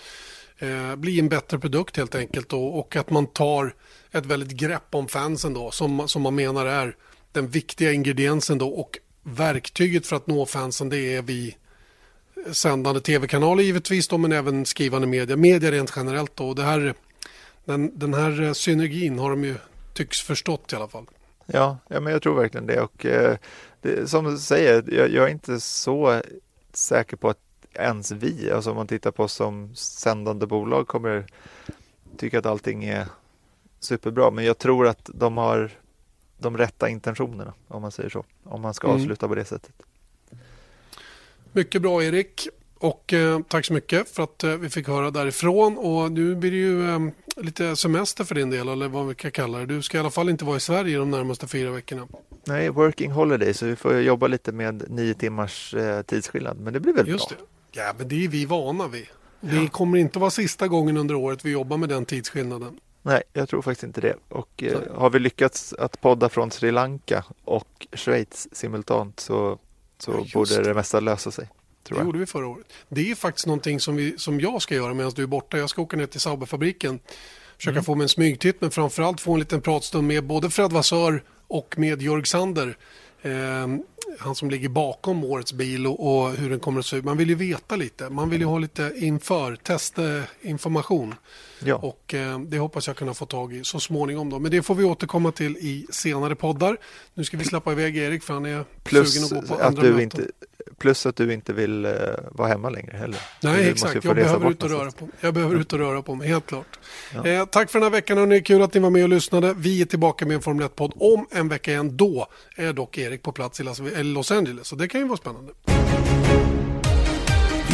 [0.58, 2.48] Eh, bli en bättre produkt helt enkelt.
[2.48, 3.74] Då, och att man tar
[4.12, 6.96] ett väldigt grepp om fansen då, som, som man menar är
[7.32, 8.68] den viktiga ingrediensen då.
[8.68, 11.56] Och verktyget för att nå fansen det är vi
[12.52, 15.36] sändande tv-kanaler givetvis då, men även skrivande media.
[15.36, 16.54] Media rent generellt då.
[16.54, 16.94] Det här,
[17.64, 19.54] den, den här eh, synergin har de ju
[19.94, 21.06] tycks förstått i alla fall.
[21.46, 22.80] Ja, ja men jag tror verkligen det.
[22.80, 23.36] Och eh,
[23.82, 26.22] det, som du säger, jag, jag är inte så
[26.72, 27.38] säker på att
[27.74, 31.26] ens vi, alltså om man tittar på oss som sändande bolag, kommer
[32.16, 33.06] tycka att allting är
[33.80, 34.30] superbra.
[34.30, 35.70] Men jag tror att de har
[36.38, 38.24] de rätta intentionerna, om man säger så.
[38.44, 39.00] Om man ska Mm.
[39.00, 39.72] avsluta på det sättet.
[41.52, 42.48] Mycket bra Erik.
[42.80, 45.78] Och eh, tack så mycket för att eh, vi fick höra därifrån.
[45.78, 46.98] Och nu blir det ju eh,
[47.36, 49.66] lite semester för din del, eller vad vi kan kalla det.
[49.66, 52.08] Du ska i alla fall inte vara i Sverige de närmaste fyra veckorna.
[52.44, 56.60] Nej, working holiday, så vi får jobba lite med nio timmars eh, tidsskillnad.
[56.60, 57.38] Men det blir väl Just bra.
[57.38, 57.80] det.
[57.80, 59.06] Ja, men det är vi vana vid.
[59.40, 62.80] Det kommer inte vara sista gången under året vi jobbar med den tidsskillnaden.
[63.02, 64.14] Nej, jag tror faktiskt inte det.
[64.28, 69.58] Och eh, har vi lyckats att podda från Sri Lanka och Schweiz simultant så,
[69.98, 70.74] så Ja, borde det.
[70.74, 71.48] mesta lösa sig.
[71.88, 72.66] Det gjorde vi förra året.
[72.88, 75.58] Det är faktiskt någonting som, vi, som jag ska göra medan du är borta.
[75.58, 77.00] Jag ska åka ner till Sauberfabriken.
[77.56, 77.84] Försöka Mm.
[77.84, 81.74] få mig en smygtitt men framförallt få en liten pratstund med både Fred Vassör och
[81.78, 82.76] med Jörg Sander
[84.18, 87.04] han som ligger bakom årets bil och, och, hur den kommer att se ut.
[87.04, 88.10] Man vill ju veta lite.
[88.10, 91.14] Man vill ju ha lite inför testinformation.
[91.64, 91.74] Ja.
[91.74, 94.30] Och eh, det hoppas jag kunna få tag i så småningom.
[94.30, 94.38] Då.
[94.38, 96.76] Men det får vi återkomma till i senare poddar.
[97.14, 99.82] Nu ska vi släppa iväg Erik för han är Plus sugen att gå på andra
[99.82, 100.00] möten.
[100.00, 100.26] Inte,
[100.78, 101.92] plus att du inte vill uh,
[102.32, 103.20] vara hemma längre heller.
[103.42, 104.04] Nej, du exakt.
[104.04, 105.08] Jag behöver, ut och röra på.
[105.20, 106.78] jag behöver ut och röra på mig, helt klart.
[107.14, 107.26] Ja.
[107.26, 108.42] Eh, tack för den här veckan hörni.
[108.42, 109.54] Kul att ni var med och lyssnade.
[109.56, 111.96] Vi är tillbaka med en Formel 1-podd om en vecka igen.
[111.96, 113.62] Då är dock Erik på plats i
[114.02, 114.66] Los Angeles.
[114.66, 115.52] Så det kan ju vara spännande.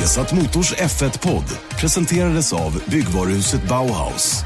[0.04, 4.44] Vesat Motors F1-podd presenterades av byggvaruhuset Bauhaus.